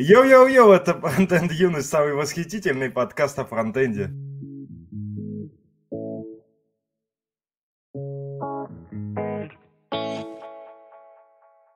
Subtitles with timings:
[0.00, 4.12] Йоу-йоу-йоу, это Фронтенд Юность, самый восхитительный подкаст о фронтенде.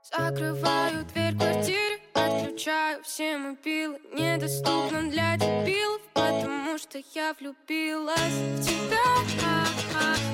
[0.09, 3.99] Закрываю дверь квартиры, отключаю все мобилы.
[4.15, 9.03] Недоступно для дебилов, потому что я влюбилась в тебя.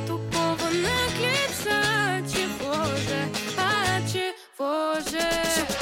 [0.06, 5.77] Тупого наглеца, чего же, а чего же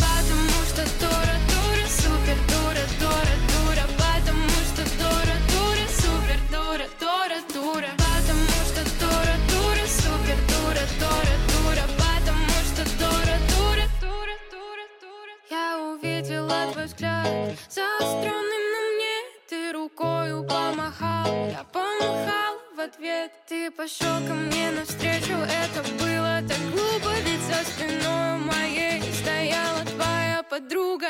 [17.98, 19.16] заостренным на мне
[19.48, 26.60] Ты рукою помахал, я помахал в ответ Ты пошел ко мне навстречу, это было так
[26.72, 31.08] глупо Ведь за спиной моей стояла твоя подруга.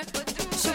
[0.52, 0.70] Все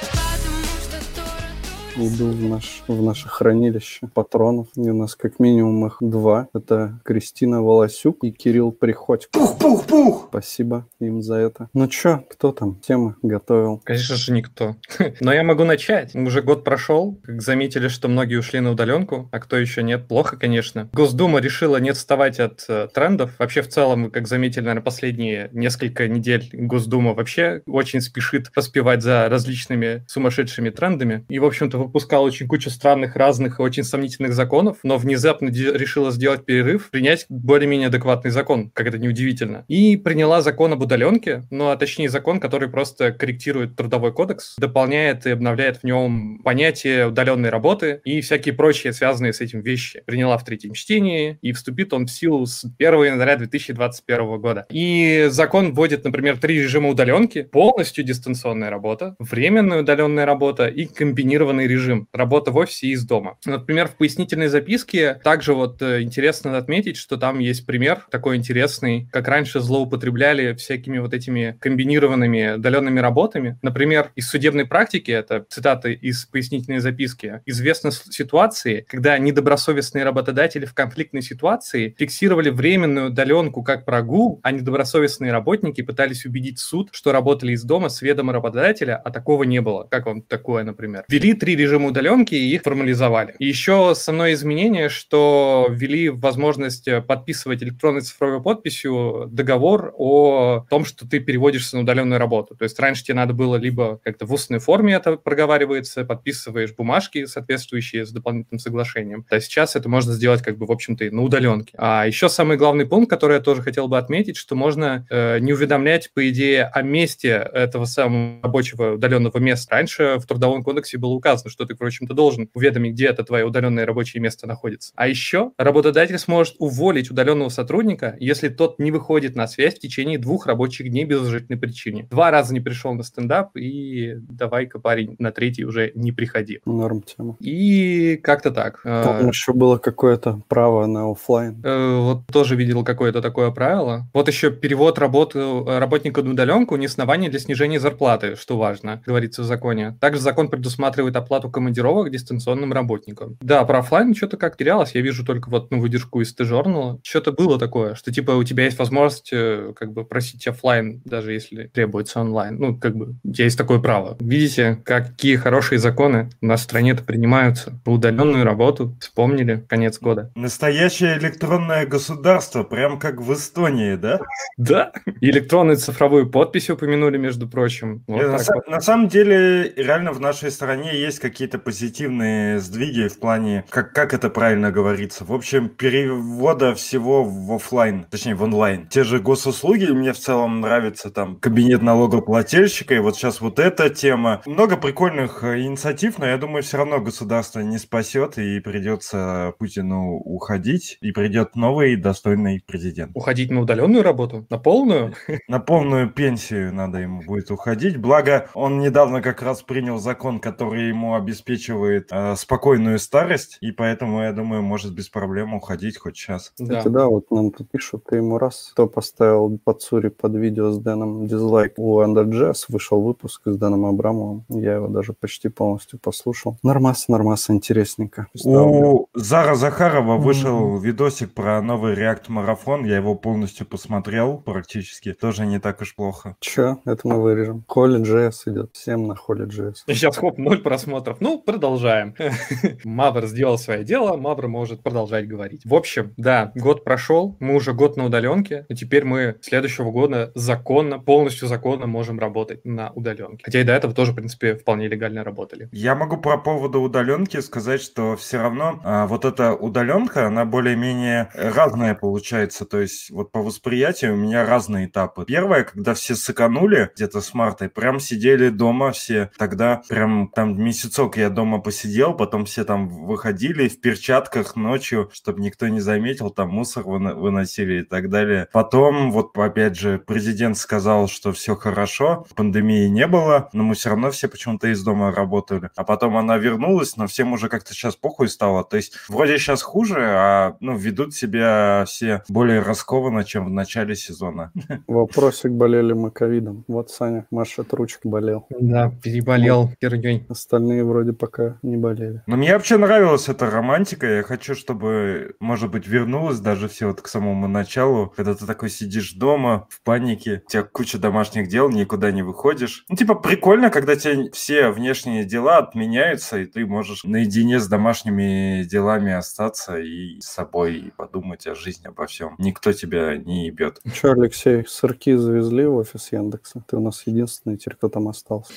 [2.02, 4.68] Иду в, наш, в наше хранилище патронов.
[4.76, 6.48] И у нас как минимум их два.
[6.52, 9.30] Это Кристина Волосюк и Кирилл Приходько.
[9.32, 10.30] Пух-пух-пух!
[10.30, 11.70] Спасибо им за это.
[11.76, 13.82] Ну чё, кто там темы готовил?
[13.84, 14.78] Конечно же, никто.
[15.20, 16.16] Но я могу начать.
[16.16, 17.20] Уже год прошел.
[17.24, 20.90] Как заметили, что многие ушли на удаленку, а кто еще нет, плохо, конечно.
[20.94, 23.36] Госдума решила не отставать от э, трендов.
[23.38, 29.30] Вообще, в целом, как заметили, наверное, последние несколько недель Госдума вообще очень спешит поспевать за
[29.30, 31.26] различными сумасшедшими трендами.
[31.30, 36.46] И, в общем-то, выпускала очень кучу странных, разных очень сомнительных законов, но внезапно решила сделать
[36.46, 39.66] перерыв, принять более-менее адекватный закон, как это неудивительно.
[39.68, 45.26] И приняла закон об удаленке, ну, а точнее закон, который просто корректирует трудовой кодекс, дополняет
[45.26, 50.02] и обновляет в нем понятие удаленной работы и всякие прочие связанные с этим вещи.
[50.06, 54.66] Приняла в третьем чтении, и вступит он в силу с 1 января 2021 года.
[54.70, 61.68] И закон вводит, например, три режима удаленки, полностью дистанционная работа, временная удаленная работа и комбинированный
[61.68, 61.81] режим
[62.14, 63.38] работа в офисе и из дома.
[63.46, 69.08] Например, в пояснительной записке также вот э, интересно отметить, что там есть пример такой интересный,
[69.12, 73.58] как раньше злоупотребляли всякими вот этими комбинированными удаленными работами.
[73.62, 80.74] Например, из судебной практики, это цитата из пояснительной записки, известны ситуации, когда недобросовестные работодатели в
[80.74, 87.54] конфликтной ситуации фиксировали временную удаленку как прогул, а недобросовестные работники пытались убедить суд, что работали
[87.54, 89.84] из дома с ведома работодателя, а такого не было.
[89.84, 91.06] Как вам такое, например?
[91.08, 93.36] Ввели три режима удаленки и их формализовали.
[93.40, 101.08] Еще основное изменение, что ввели возможность э, подписывать электронной цифровой подписью договор о том, что
[101.08, 102.56] ты переводишься на удаленную работу.
[102.56, 107.26] То есть раньше тебе надо было либо как-то в устной форме это проговаривается, подписываешь бумажки,
[107.26, 109.26] соответствующие с дополнительным соглашением.
[109.30, 111.74] А сейчас это можно сделать как бы, в общем-то, на удаленке.
[111.78, 115.54] А еще самый главный пункт, который я тоже хотел бы отметить, что можно э, не
[115.54, 119.76] уведомлять, по идее, о месте этого самого рабочего удаленного места.
[119.76, 123.46] Раньше в Трудовом кодексе было указано, что ты, в общем-то, должен уведомить, где это твое
[123.46, 124.94] удаленное рабочее место находится.
[124.96, 130.18] А еще работодатель сможет уволить удаленного сотрудника, если тот не выходит на связь в течение
[130.18, 132.08] двух рабочих дней без уважительной причины.
[132.10, 136.60] Два раза не пришел на стендап, и давай-ка, парень, на третий уже не приходи.
[136.66, 137.38] Норм тема.
[137.40, 138.82] И как-то так.
[138.84, 141.62] Там Э, еще было какое-то право на оффлайн.
[141.64, 144.08] Э, Вот тоже видел какое-то такое правило.
[144.14, 149.42] Вот еще перевод работы, работника на удаленку не основание для снижения зарплаты, что важно, говорится
[149.42, 149.98] в законе.
[150.00, 153.38] Также закон предусматривает оплату командировок дистанционным работникам.
[153.42, 154.96] Да, про оффлайн что-то как терялось.
[154.96, 157.00] Я вижу только вот ну, выдержку из T-Journal.
[157.04, 161.34] Что-то было такое, что типа у тебя есть возможность э, как бы просить оффлайн, даже
[161.34, 162.58] если требуется онлайн.
[162.58, 164.18] Ну, как бы у тебя есть такое право.
[164.20, 167.80] Видите, какие хорошие законы у нас в стране-то принимаются.
[167.86, 170.32] По удаленную работу вспомнили конец года.
[170.36, 174.20] Настоящее электронное государство, прям как в Эстонии, да?
[174.58, 174.92] Да,
[175.22, 178.04] электронную цифровую подпись упомянули, между прочим.
[178.08, 178.38] Вот Э,
[178.68, 184.14] на, самом деле, реально в нашей стране есть какие-то позитивные сдвиги в плане, как, как
[184.14, 188.88] это правильно говорится, в общем, перевода всего в оффлайн, точнее в онлайн.
[188.88, 193.90] Те же госуслуги мне в целом нравятся, там, кабинет налогоплательщика, и вот сейчас вот эта
[193.90, 194.42] тема.
[194.46, 200.18] Много прикольных э, инициатив, но я думаю, все равно государство не спасет, и придется Путину
[200.18, 203.12] уходить, и придет новый достойный президент.
[203.16, 204.46] Уходить на удаленную работу?
[204.50, 205.14] На полную?
[205.48, 207.98] На полную пенсию надо ему будет уходить.
[207.98, 214.22] Благо, он недавно как раз принял закон, который ему обеспечивает э, спокойную старость, и поэтому,
[214.24, 216.52] я думаю, может без проблем уходить хоть сейчас.
[216.56, 217.08] Кстати, да.
[217.08, 221.28] вот нам тут пишут, ты ему раз, кто поставил под Сури под видео с Дэном
[221.28, 221.74] дизлайк.
[221.78, 226.58] У Underjazz вышел выпуск с Дэном Абрамовым, я его даже почти полностью послушал.
[226.64, 228.28] Нормас, нормас, интересненько.
[228.44, 235.46] У Зара Захарова вышел видосик про новый React марафон, я его полностью посмотрел практически, тоже
[235.46, 236.36] не так уж плохо.
[236.40, 237.64] Че, это мы вырежем.
[237.68, 239.76] Холли JS идет, всем на Холли JS.
[239.88, 241.11] Сейчас хоп, ноль просмотров.
[241.20, 242.16] Ну, продолжаем.
[242.84, 245.62] Мавр сделал свое дело, Мавр может продолжать говорить.
[245.66, 250.32] В общем, да, год прошел, мы уже год на удаленке, и теперь мы следующего года
[250.36, 253.44] законно, полностью законно можем работать на удаленке.
[253.44, 255.70] Хотя и до этого тоже, в принципе, вполне легально работали.
[255.72, 261.30] Я могу по поводу удаленки сказать, что все равно а, вот эта удаленка, она более-менее
[261.34, 262.66] разная получается.
[262.66, 265.26] То есть вот по восприятию у меня разные этапы.
[265.26, 269.32] Первое, когда все сыканули где-то с марта, прям сидели дома все.
[269.38, 275.42] Тогда прям там месяцок я дома посидел, потом все там выходили в перчатках ночью, чтобы
[275.42, 278.48] никто не заметил, там мусор выносили и так далее.
[278.52, 283.90] Потом вот опять же президент сказал, что все хорошо, пандемии не было, но мы все
[283.90, 285.70] равно все почему-то из дома работали.
[285.76, 288.64] А потом она вернулась, но всем уже как-то сейчас похуй стало.
[288.64, 293.96] То есть вроде сейчас хуже, а ну, ведут себя все более раскованно, чем в начале
[293.96, 294.52] сезона.
[294.88, 296.64] Вопросик, болели мы ковидом.
[296.68, 298.46] Вот Саня машет ручки, болел.
[298.50, 300.26] Да, переболел херней.
[300.30, 302.22] Остальные вроде пока не болели.
[302.28, 304.08] Но мне вообще нравилась эта романтика.
[304.08, 308.70] Я хочу, чтобы, может быть, вернулась даже все вот к самому началу, когда ты такой
[308.70, 312.86] сидишь дома в панике, у тебя куча домашних дел, никуда не выходишь.
[312.90, 318.64] Ну, типа, прикольно, когда тебе все внешние дела отменяются, и ты можешь наедине с домашними
[318.64, 322.36] делами остаться и с собой и подумать о жизни, обо всем.
[322.38, 323.80] Никто тебя не ебет.
[323.94, 326.64] Че, Алексей, сырки завезли в офис Яндекса?
[326.68, 328.54] Ты у нас единственный теперь, кто там остался.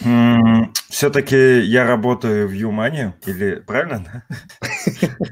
[0.88, 4.24] Все-таки я работаю в Юмане, или правильно?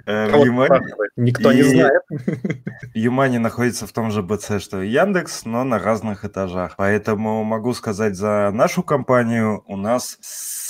[0.06, 0.80] Э, в Юмане.
[1.16, 2.02] Никто не знает.
[2.94, 6.74] Юмани находится в том же БЦ, что и Яндекс, но на разных этажах.
[6.76, 10.18] Поэтому могу сказать за нашу компанию, у нас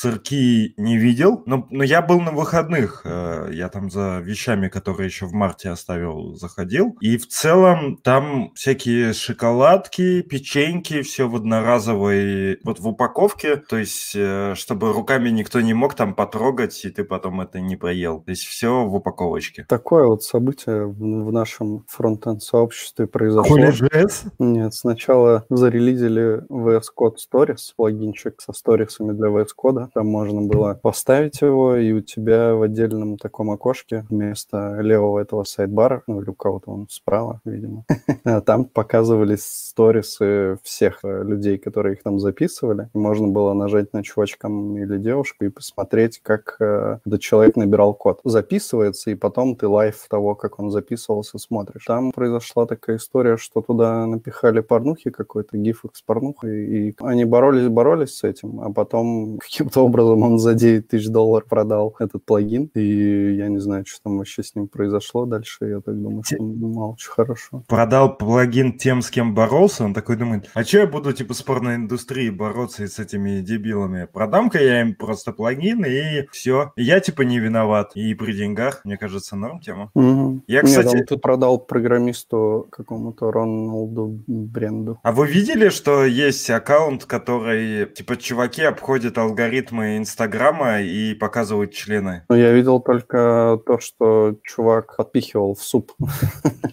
[0.03, 3.03] сырки не видел, но, но я был на выходных.
[3.05, 6.97] Э, я там за вещами, которые еще в марте оставил, заходил.
[7.01, 13.57] И в целом там всякие шоколадки, печеньки, все в одноразовой, вот в упаковке.
[13.57, 17.77] То есть, э, чтобы руками никто не мог там потрогать, и ты потом это не
[17.77, 18.23] проел.
[18.23, 19.65] То есть все в упаковочке.
[19.69, 23.57] Такое вот событие в нашем фронтенд сообществе произошло.
[23.57, 24.33] JS?
[24.41, 29.91] Нет, сначала зарелизили VS Code Stories, плагинчик со сторисами для VS Code.
[29.95, 35.45] Там можно было поставить его, и у тебя в отдельном таком окошке вместо левого этого
[35.45, 37.85] сайдбара, ну или у кого-то он справа, видимо,
[38.45, 42.89] там показывались сторисы всех э, людей, которые их там записывали.
[42.93, 45.92] Можно было нажать на чувачкам или девушку и посмотреть,
[46.23, 48.21] как э, этот человек набирал код.
[48.25, 51.85] Записывается, и потом ты live того, как он записывался, смотришь.
[51.87, 58.17] Там произошла такая история, что туда напихали порнухи какой-то, гифок с порнухой, и они боролись-боролись
[58.17, 63.35] с этим, а потом каким-то образом он за 9 тысяч долларов продал этот плагин, и
[63.35, 66.97] я не знаю, что там вообще с ним произошло дальше, я так думаю, что мало
[66.99, 67.65] чего хорошо.
[67.69, 71.43] Продал плагин тем, с кем боролся, он такой думает, а что я буду типа с
[71.43, 74.09] порноиндустрией бороться и с этими дебилами?
[74.13, 76.73] Продам-ка я им просто плагин, и все.
[76.77, 77.93] Я типа не виноват.
[77.95, 79.91] И при деньгах, мне кажется, норм тема.
[79.95, 80.45] Угу.
[80.47, 80.87] Я, кстати...
[80.87, 84.99] Нет, он тут продал программисту какому-то Роналду бренду.
[85.03, 91.73] А вы видели, что есть аккаунт, который, типа, чуваки обходят алгоритм алгоритмы Инстаграма и показывают
[91.73, 92.25] члены.
[92.29, 95.93] Ну, я видел только то, что чувак подпихивал в суп.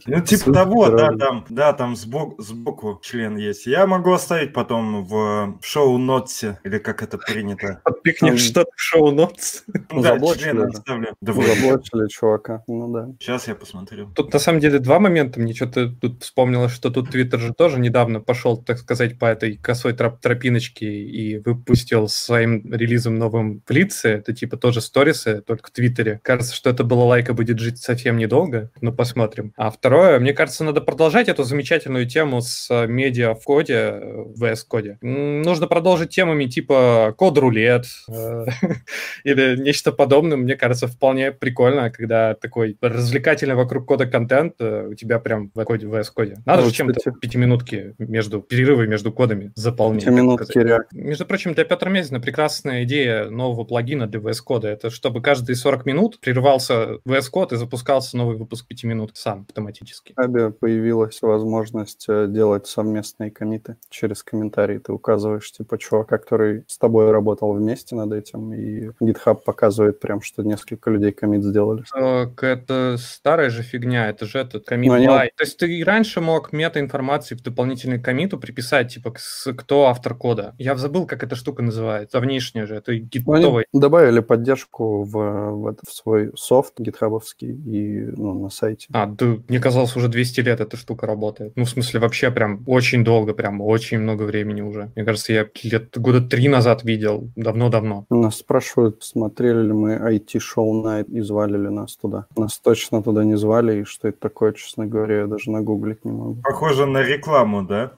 [0.06, 3.66] Ну, типа того, да, там, да, там сбоку, сбоку член есть.
[3.66, 7.82] Я могу оставить потом в шоу-нотсе, или как это принято.
[7.84, 9.64] Подпихнешь что-то в шоу-нотс?
[9.92, 11.16] Да, член оставлю.
[11.22, 13.10] Заблочили чувака, ну да.
[13.20, 14.12] Сейчас я посмотрю.
[14.16, 15.40] Тут на самом деле два момента.
[15.40, 19.58] Мне что-то тут вспомнилось, что тут Твиттер же тоже недавно пошел, так сказать, по этой
[19.58, 25.72] косой тропиночке и выпустил своим релизом новым в лице, это типа тоже сторисы, только в
[25.72, 26.20] Твиттере.
[26.24, 29.54] Кажется, что это было лайка будет жить совсем недолго, но посмотрим.
[29.58, 34.00] А второе, мне кажется, надо продолжать эту замечательную тему с э, медиа в коде,
[34.36, 34.98] в VS коде.
[35.02, 38.46] Нужно продолжить темами типа код-рулет э,
[39.24, 40.38] или нечто подобное.
[40.38, 45.64] Мне кажется, вполне прикольно, когда такой развлекательный вокруг кода контент э, у тебя прям в
[45.64, 46.38] коде, в VS коде.
[46.46, 50.06] Надо же чем-то пятиминутки между перерывы между кодами заполнить.
[50.06, 54.68] Пятиминутки, Между прочим, для Петра Мезина прекрасно интересная идея нового плагина для VS Code.
[54.68, 59.46] Это чтобы каждые 40 минут прерывался VS Code и запускался новый выпуск 5 минут сам
[59.48, 60.14] автоматически.
[60.16, 64.80] В Абе появилась возможность э, делать совместные комиты через комментарии.
[64.80, 70.22] Ты указываешь, типа, чувака, который с тобой работал вместе над этим, и GitHub показывает прям,
[70.22, 71.84] что несколько людей комит сделали.
[71.94, 75.08] Так, это старая же фигня, это же этот комит они.
[75.08, 79.14] То есть ты и раньше мог мета-информации в дополнительный комиту приписать, типа,
[79.58, 80.56] кто автор кода.
[80.58, 82.20] Я забыл, как эта штука называется.
[82.20, 83.66] Внешняя же, это Ну, они гитовая.
[83.74, 88.88] добавили поддержку в, в, это- в свой софт гитхабовский и ну, на сайте.
[88.94, 91.54] А, да, мне казалось, уже 200 лет эта штука работает.
[91.56, 94.92] Ну, в смысле, вообще прям очень долго, прям очень много времени уже.
[94.96, 98.06] Мне кажется, я лет года три назад видел, давно-давно.
[98.10, 98.69] Нас спрашивают,
[99.00, 102.26] смотрели ли мы IT-шоу Night и звали ли нас туда.
[102.36, 106.12] Нас точно туда не звали, и что это такое, честно говоря, я даже нагуглить не
[106.12, 106.38] могу.
[106.44, 107.92] Похоже на рекламу, да?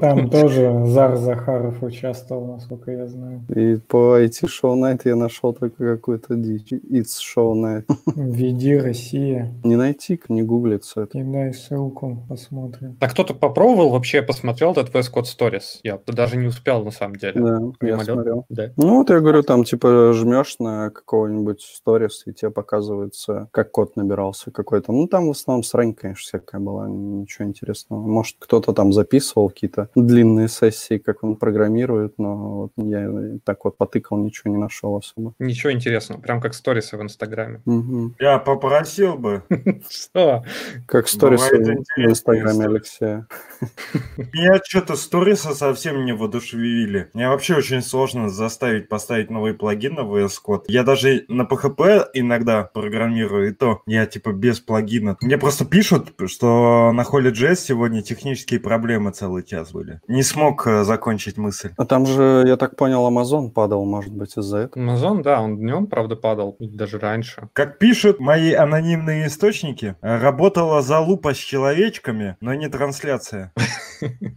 [0.00, 3.42] Там тоже Зар Захаров участвовал, насколько я знаю.
[3.48, 6.72] И по IT-шоу Night я нашел только какую-то дичь.
[6.72, 7.84] It's Show Night.
[8.14, 9.52] Введи Россия.
[9.64, 11.18] Не найти, не гуглится это.
[11.18, 12.96] Кидай ссылку, посмотрим.
[13.00, 15.80] А кто-то попробовал вообще, посмотрел этот VS Code Stories?
[15.82, 17.40] Я даже не успел, на самом деле.
[17.40, 18.44] Да, я смотрел.
[18.48, 18.70] Да.
[18.76, 23.96] Ну, вот я говорю, там, типа, жмешь на какого-нибудь сторис, и тебе показывается, как код
[23.96, 24.92] набирался какой-то.
[24.92, 28.00] Ну, там в основном срань, конечно, всякая была, ничего интересного.
[28.00, 33.76] Может, кто-то там записывал какие-то длинные сессии, как он программирует, но вот я так вот
[33.76, 35.34] потыкал, ничего не нашел особо.
[35.38, 37.62] Ничего интересного, прям как сторисы в Инстаграме.
[37.64, 38.16] Мгм.
[38.18, 39.42] Я попросил бы.
[39.88, 40.44] Что?
[40.86, 42.66] Как сторисы в Инстаграме.
[42.66, 43.26] Алексея.
[44.16, 47.10] Меня что-то сторисы совсем не воодушевили.
[47.14, 50.64] Мне вообще очень сложно заставить поставить новый плагин на VS Code.
[50.68, 55.16] Я даже на PHP иногда программирую, и то я типа без плагина.
[55.20, 60.00] Мне просто пишут, что на Holy.js сегодня технические проблемы целый час были.
[60.08, 61.70] Не смог э, закончить мысль.
[61.76, 64.82] А там же, я так понял, Amazon падал, может быть, из-за этого.
[64.82, 67.48] Amazon, да, он днем, правда, падал, даже раньше.
[67.52, 73.52] Как пишут мои анонимные источники, работала залупа с человечками, но не трансляция.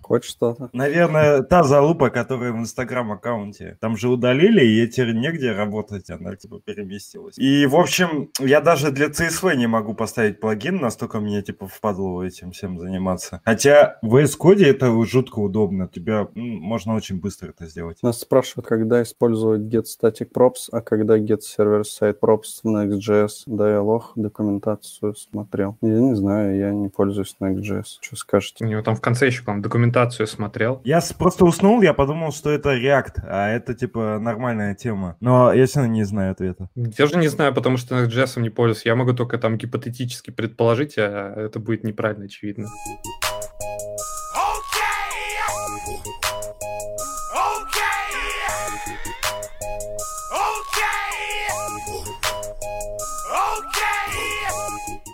[0.02, 0.70] Хоть что-то.
[0.74, 3.78] Наверное, та залупа, которая в инстаграм-аккаунте.
[3.80, 7.38] Там же удалили, и теперь негде работать, она типа переместилась.
[7.38, 12.24] И, в общем, я даже для CSV не могу поставить плагин, настолько мне типа впадло
[12.24, 13.42] этим всем заниматься.
[13.46, 18.02] Хотя в VS Code это жутко удобно, тебя м, можно очень быстро это сделать.
[18.02, 23.82] Нас спрашивают, когда использовать get static props, а когда get server side props в Next.js.
[23.84, 25.78] Лох, документацию смотрел.
[25.82, 27.98] Я не знаю, я не пользуюсь Next.js.
[28.02, 28.66] Что скажете?
[28.66, 30.82] У него там в конце еще, по-моему, документацию смотрел.
[30.84, 34.93] Я просто уснул, я подумал, что это React, а это типа нормальная тема.
[35.20, 36.70] Но я все равно не знаю ответа.
[36.76, 38.86] Я же не знаю, потому что JS не пользуюсь.
[38.86, 42.68] Я могу только там гипотетически предположить, а это будет неправильно, очевидно.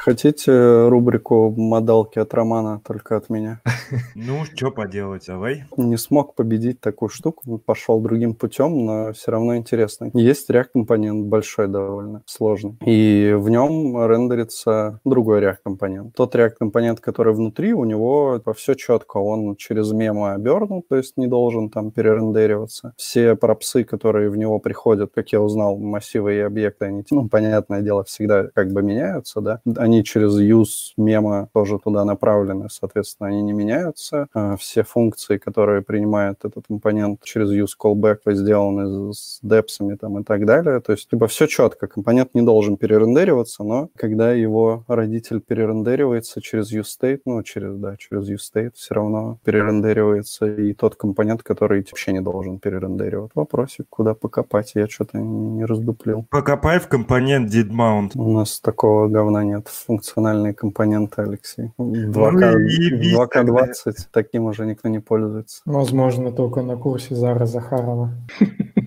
[0.09, 3.61] Хотите рубрику «Модалки от Романа» только от меня?
[4.15, 5.63] Ну, что поделать, давай.
[5.77, 10.11] Не смог победить такую штуку, пошел другим путем, но все равно интересно.
[10.13, 12.77] Есть React-компонент большой довольно, сложный.
[12.85, 16.15] И в нем рендерится другой React-компонент.
[16.15, 19.17] Тот React-компонент, который внутри, у него все четко.
[19.17, 22.93] Он через мемо обернут, то есть не должен там перерендериваться.
[22.95, 27.81] Все пропсы, которые в него приходят, как я узнал, массивы и объекты, они, ну, понятное
[27.81, 29.61] дело, всегда как бы меняются, да.
[29.77, 34.27] Они через use мема тоже туда направлены, соответственно, они не меняются.
[34.33, 40.23] А Все функции, которые принимает этот компонент через use callback, сделаны с депсами там и
[40.23, 40.79] так далее.
[40.81, 46.73] То есть, либо все четко, компонент не должен перерендериваться, но когда его родитель перерендеривается через
[46.73, 52.21] useState, ну, через, да, через useState, все равно перерендеривается и тот компонент, который вообще не
[52.21, 53.31] должен перерендеривать.
[53.35, 56.25] Вопросик, куда покопать, я что-то не раздуплил.
[56.29, 58.11] Покопай в компонент didmount.
[58.15, 59.67] У нас такого говна нет.
[59.85, 61.71] Функциональные компоненты, Алексей.
[61.77, 65.61] Ну 2К, и ебись 2К20 таким уже никто не пользуется.
[65.65, 68.11] Возможно, только на курсе Зара Захарова.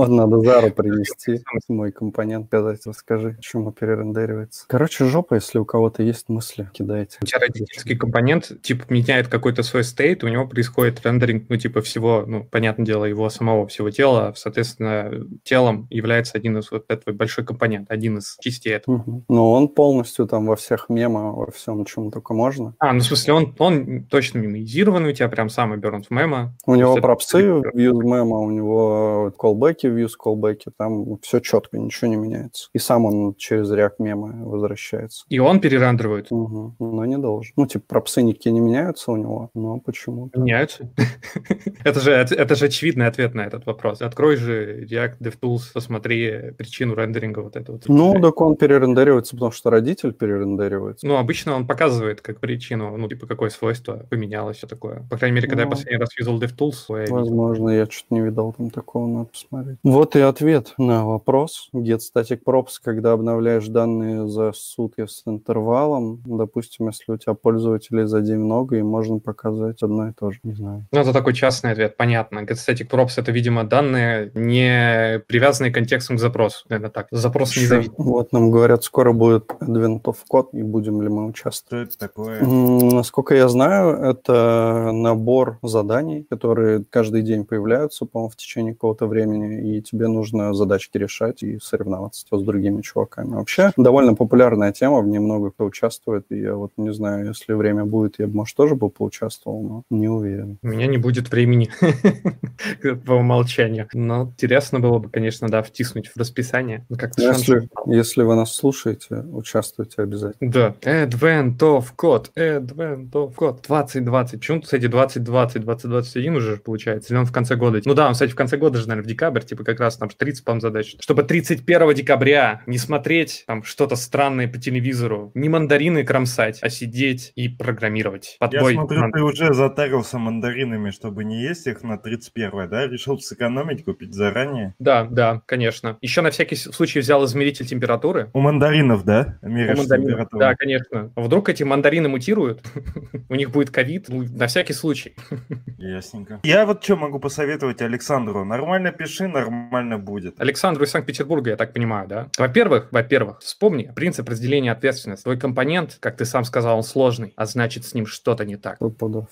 [0.00, 4.64] Вот надо Зару принести, мой компонент, сказать, расскажи, почему перерендеривается.
[4.66, 7.18] Короче, жопа, если у кого-то есть мысли, кидайте.
[7.20, 11.82] У тебя родительский компонент, типа, меняет какой-то свой стейт, у него происходит рендеринг, ну, типа,
[11.82, 17.14] всего, ну, понятное дело, его самого всего тела, соответственно, телом является один из вот этого
[17.14, 19.04] большой компонент, один из частей этого.
[19.06, 19.24] Мгм.
[19.28, 22.74] Но он полностью там во всех мемах, во всем, чем только можно.
[22.78, 26.54] А, ну, в смысле, он, он точно мемоизированный, у тебя прям сам обернут в мемо.
[26.64, 32.08] У него пропсы в use мема, у него колбеки use callback, там все четко, ничего
[32.08, 32.68] не меняется.
[32.72, 35.24] И сам он через React мемы возвращается.
[35.28, 36.30] И он перерендеривает.
[36.30, 36.76] Мгм.
[36.78, 37.52] Но не должен.
[37.56, 40.30] Ну, типа, пропсы никакие не меняются у него, но почему?
[40.34, 40.90] Меняются.
[41.84, 44.02] это, же, это же очевидный ответ на этот вопрос.
[44.02, 47.80] Открой же React DevTools, посмотри причину рендеринга вот этого.
[47.86, 51.06] Ну, так он перерендеривается, потому что родитель перерендеривается.
[51.06, 55.06] Ну, обычно он показывает как причину, ну, типа, какое свойство поменялось, все такое.
[55.10, 57.10] По крайней мере, когда я Ну, последний раз юзал DevTools.
[57.10, 59.78] Возможно, я что-то не видал там такого, надо посмотреть.
[59.82, 61.68] Вот и ответ на вопрос.
[61.74, 68.04] Get static props, когда обновляешь данные за сутки с интервалом, допустим, если у тебя пользователей
[68.04, 70.86] за день много, и можно показать одно и то же, не знаю.
[70.92, 72.40] Ну, это такой частный ответ, понятно.
[72.40, 76.64] Get static props— это, видимо, данные, не привязанные контекстом к запросу.
[76.68, 77.08] Наверное, так.
[77.10, 77.92] Запрос не зависит.
[77.96, 81.60] Вот нам говорят, скоро будет Advent of Code, и будем ли мы участвовать.
[81.60, 82.40] Что это такое?
[82.42, 89.59] Насколько я знаю, это набор заданий, которые каждый день появляются, по-моему, в течение какого-то времени,
[89.60, 93.34] и тебе нужно задачки решать и соревноваться с другими чуваками.
[93.34, 97.52] Вообще, довольно популярная тема, в ней много кто участвует, и я вот не знаю, если
[97.52, 100.58] время будет, я бы, может, тоже бы поучаствовал, но не уверен.
[100.62, 101.70] У меня не будет времени
[103.06, 103.88] по умолчанию.
[103.92, 106.86] Но интересно было бы, конечно, да, втиснуть в расписание.
[106.88, 110.50] Ну, Если, если вы нас слушаете, участвуйте обязательно.
[110.50, 110.74] Да.
[110.82, 114.40] Advent of Code, Advent of Code 2020.
[114.40, 117.12] Почему, кстати, 2020, 2021 уже получается?
[117.12, 117.80] Или он в конце года?
[117.84, 120.08] Ну да, он, кстати, в конце года же, наверное, в декабрь, типа как раз там
[120.08, 120.96] 30, по задач.
[121.00, 127.32] Чтобы 31 декабря не смотреть там что-то странное по телевизору, не мандарины кромсать, а сидеть
[127.34, 128.36] и программировать.
[128.38, 132.86] Под Я смотрю, Ман- ты уже затарился мандаринами, чтобы не есть их на 31 да?
[132.86, 134.74] Решил сэкономить, купить заранее.
[134.78, 135.98] Да, да, конечно.
[136.00, 138.30] Еще на всякий случай взял измеритель температуры.
[138.32, 139.38] У мандаринов, да?
[139.42, 140.28] Меряешь У мандаринов.
[140.32, 141.12] Да, конечно.
[141.16, 142.62] Вдруг эти мандарины мутируют,
[143.28, 145.16] у них будет ковид, ну, на всякий случай.
[145.78, 146.38] Ясненько.
[146.44, 148.44] Я вот что могу посоветовать Александру.
[148.44, 150.40] Нормально пиши, нормально будет.
[150.40, 152.28] Александру из Санкт-Петербурга, я так понимаю, да?
[152.38, 155.24] Во-первых, во-первых, вспомни принцип разделения ответственности.
[155.24, 158.78] Твой компонент, как ты сам сказал, он сложный, а значит, с ним что-то не так.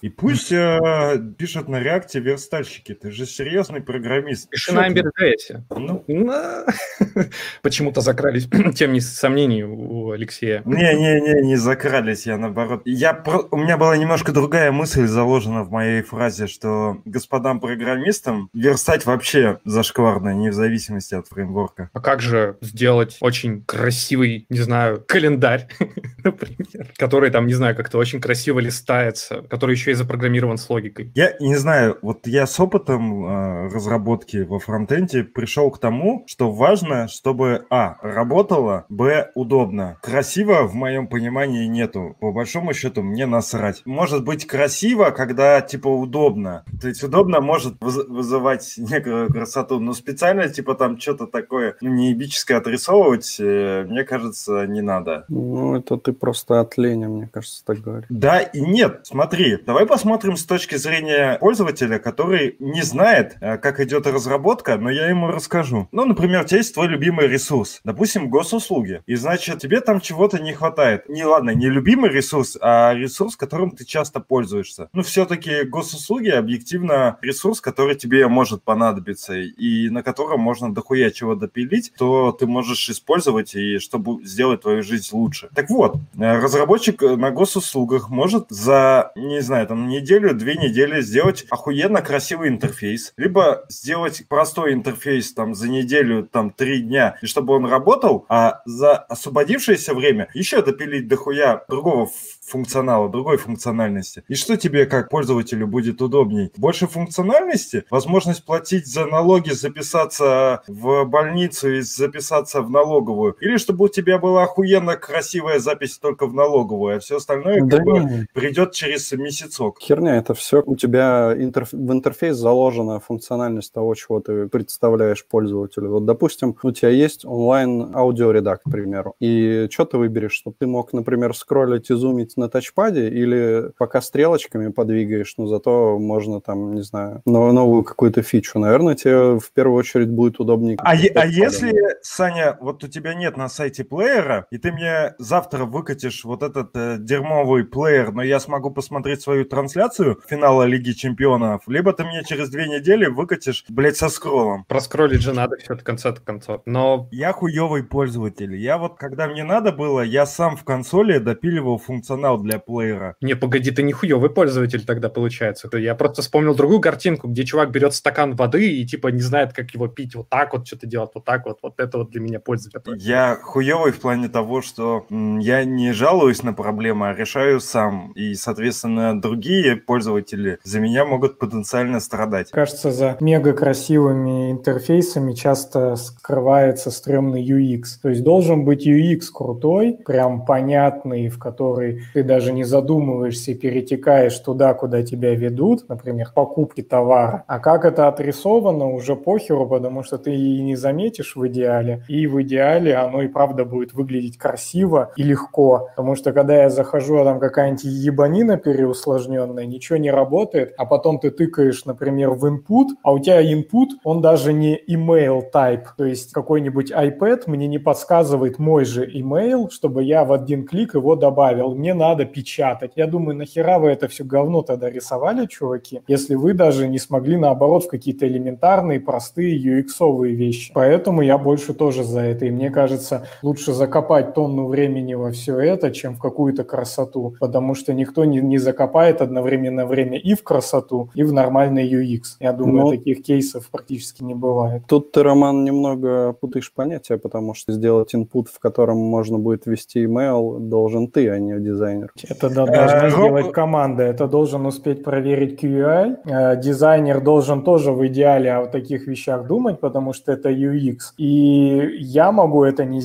[0.00, 2.94] И пусть э, пишут на реакте верстальщики.
[2.94, 4.48] Ты же серьезный программист.
[4.50, 4.88] Пиши на ты?
[4.88, 5.64] Эмберджесе.
[5.70, 6.04] Ну.
[7.62, 10.62] Почему-то закрались тем сомнений у Алексея.
[10.64, 12.82] Не-не-не, не закрались, я наоборот.
[12.84, 18.50] Я про- У меня была немножко другая мысль заложена в моей фразе, что господам программистам
[18.52, 19.58] верстать вообще
[19.98, 21.90] зашкварно, не в зависимости от фреймворка.
[21.92, 25.68] А как же сделать очень красивый, не знаю, календарь,
[26.24, 31.10] например, который там, не знаю, как-то очень красиво листается, который еще и запрограммирован с логикой.
[31.14, 36.52] Я не знаю, вот я с опытом э, разработки во фронтенде пришел к тому, что
[36.52, 37.96] важно, чтобы а.
[38.02, 39.30] работало, б.
[39.34, 39.98] удобно.
[40.02, 42.16] Красиво в моем понимании нету.
[42.20, 43.82] По большому счету мне насрать.
[43.84, 46.64] Может быть красиво, когда типа удобно.
[46.80, 51.88] То есть удобно может выз- вызывать некую красоту, но специально типа там что-то такое ну,
[51.88, 55.24] неебическое отрисовывать, э, мне кажется, не надо.
[55.28, 58.06] Ну, это ты просто от лени, мне кажется, так говоришь.
[58.10, 59.00] Да и нет.
[59.04, 64.90] Смотри, давай посмотрим с точки зрения пользователя, который не знает, э, как идет разработка, но
[64.90, 65.88] я ему расскажу.
[65.90, 70.38] Ну, например, у тебя есть твой любимый ресурс, допустим, госуслуги, и значит, тебе там чего-то
[70.38, 71.08] не хватает.
[71.08, 74.90] Не, ладно, не любимый ресурс, а ресурс, которым ты часто пользуешься.
[74.92, 81.34] Ну, все-таки госуслуги объективно ресурс, который тебе может понадобиться, и на котором можно дохуя чего
[81.34, 85.48] допилить, то ты можешь использовать, и чтобы сделать твою жизнь лучше.
[85.54, 91.00] Так вот, э, разработчик э, на госуслугах может за, не знаю, там неделю, две недели
[91.00, 97.26] сделать охуенно красивый интерфейс, либо сделать простой интерфейс там за неделю, там три дня, и
[97.26, 102.10] чтобы он работал, а за освободившееся время еще допилить дохуя другого
[102.48, 104.24] функционала, другой функциональности.
[104.28, 106.50] И что тебе как пользователю будет удобней?
[106.56, 107.84] Больше функциональности?
[107.90, 113.36] Возможность платить за налоги, записаться в больницу и записаться в налоговую?
[113.40, 117.76] Или чтобы у тебя была охуенно красивая запись только в налоговую, а все остальное Да
[117.76, 119.78] как бы придет через месяцок?
[119.80, 125.90] херня, это все у тебя интерф- в интерфейс заложена функциональность того, чего ты представляешь пользователю.
[125.90, 130.66] Вот, допустим, у тебя есть онлайн аудиоредакт, к примеру, и что ты выберешь, чтобы ты
[130.66, 136.74] мог, например, скроллить и зумить на тачпаде, или пока стрелочками подвигаешь, но зато можно там,
[136.74, 138.58] не знаю, но- новую какую-то фичу.
[138.58, 140.76] Наверное, тебе в первую очередь будет удобнее.
[140.80, 145.14] А, е- а если, Саня, вот у тебя нет на сайте плеера, и ты мне
[145.18, 150.92] завтра выкатишь вот этот э, дерьмовый плеер, но я смогу посмотреть свою трансляцию финала Лиги
[150.92, 154.64] Чемпионов, либо ты мне через две недели выкатишь, блядь, со скроллом.
[154.68, 156.62] Проскроллить же надо все в конце концов.
[156.66, 158.54] Но Я хуёвый пользователь.
[158.54, 163.16] Я вот, когда мне надо было, я сам в консоли допиливал функционал для плеера.
[163.20, 165.68] Не, погоди, ты не хуёвый пользователь тогда получается.
[165.76, 169.70] Я просто вспомнил другую картинку, где чувак берет стакан воды и типа не знает, как
[169.72, 171.58] его пить, вот так вот что-то делать, вот так вот.
[171.62, 172.80] Вот это вот для меня пользователь.
[172.98, 178.12] Я хуёвый в плане того, что я не жалуюсь на проблемы, а решаю сам.
[178.12, 182.50] И, соответственно, другие пользователи за меня могут потенциально страдать.
[182.50, 187.82] Кажется, за мега красивыми интерфейсами часто скрывается стрёмный UX.
[188.02, 193.54] То есть должен быть UX крутой, прям понятный, в который ты даже не задумываешься и
[193.54, 197.44] перетекаешь туда, куда тебя ведут, например, покупки товара.
[197.46, 202.26] А как это отрисовано, уже похеру, потому что ты и не заметишь в идеале, и
[202.26, 207.18] в идеале оно и правда будет выглядеть красиво и легко, потому что когда я захожу,
[207.18, 212.86] а там какая-нибудь ебанина переусложненная, ничего не работает, а потом ты тыкаешь, например, в input,
[213.02, 217.78] а у тебя input, он даже не email type, то есть какой-нибудь iPad мне не
[217.78, 221.74] подсказывает мой же email, чтобы я в один клик его добавил.
[221.74, 222.92] Мне надо печатать.
[222.96, 227.36] Я думаю, нахера вы это все говно тогда рисовали, чуваки, если вы даже не смогли,
[227.36, 230.72] наоборот, в какие-то элементарные, простые UX-овые вещи.
[230.74, 232.46] Поэтому я больше тоже за это.
[232.46, 237.34] И мне кажется, лучше закопать тонну времени во все это, чем в какую-то красоту.
[237.40, 242.36] Потому что никто не, не закопает одновременно время и в красоту, и в нормальный UX.
[242.40, 242.90] Я думаю, Но...
[242.90, 244.82] таких кейсов практически не бывает.
[244.86, 250.04] Тут ты, Роман, немного путаешь понятия, потому что сделать input, в котором можно будет ввести
[250.04, 252.12] email, должен ты, а не дизайнер.
[252.28, 254.02] Это да, должна э, сделать команда.
[254.04, 256.16] Это должен успеть проверить QI.
[256.24, 260.98] Э, дизайнер должен тоже в идеале о таких вещах думать, потому что это UX.
[261.16, 263.00] И я могу это не,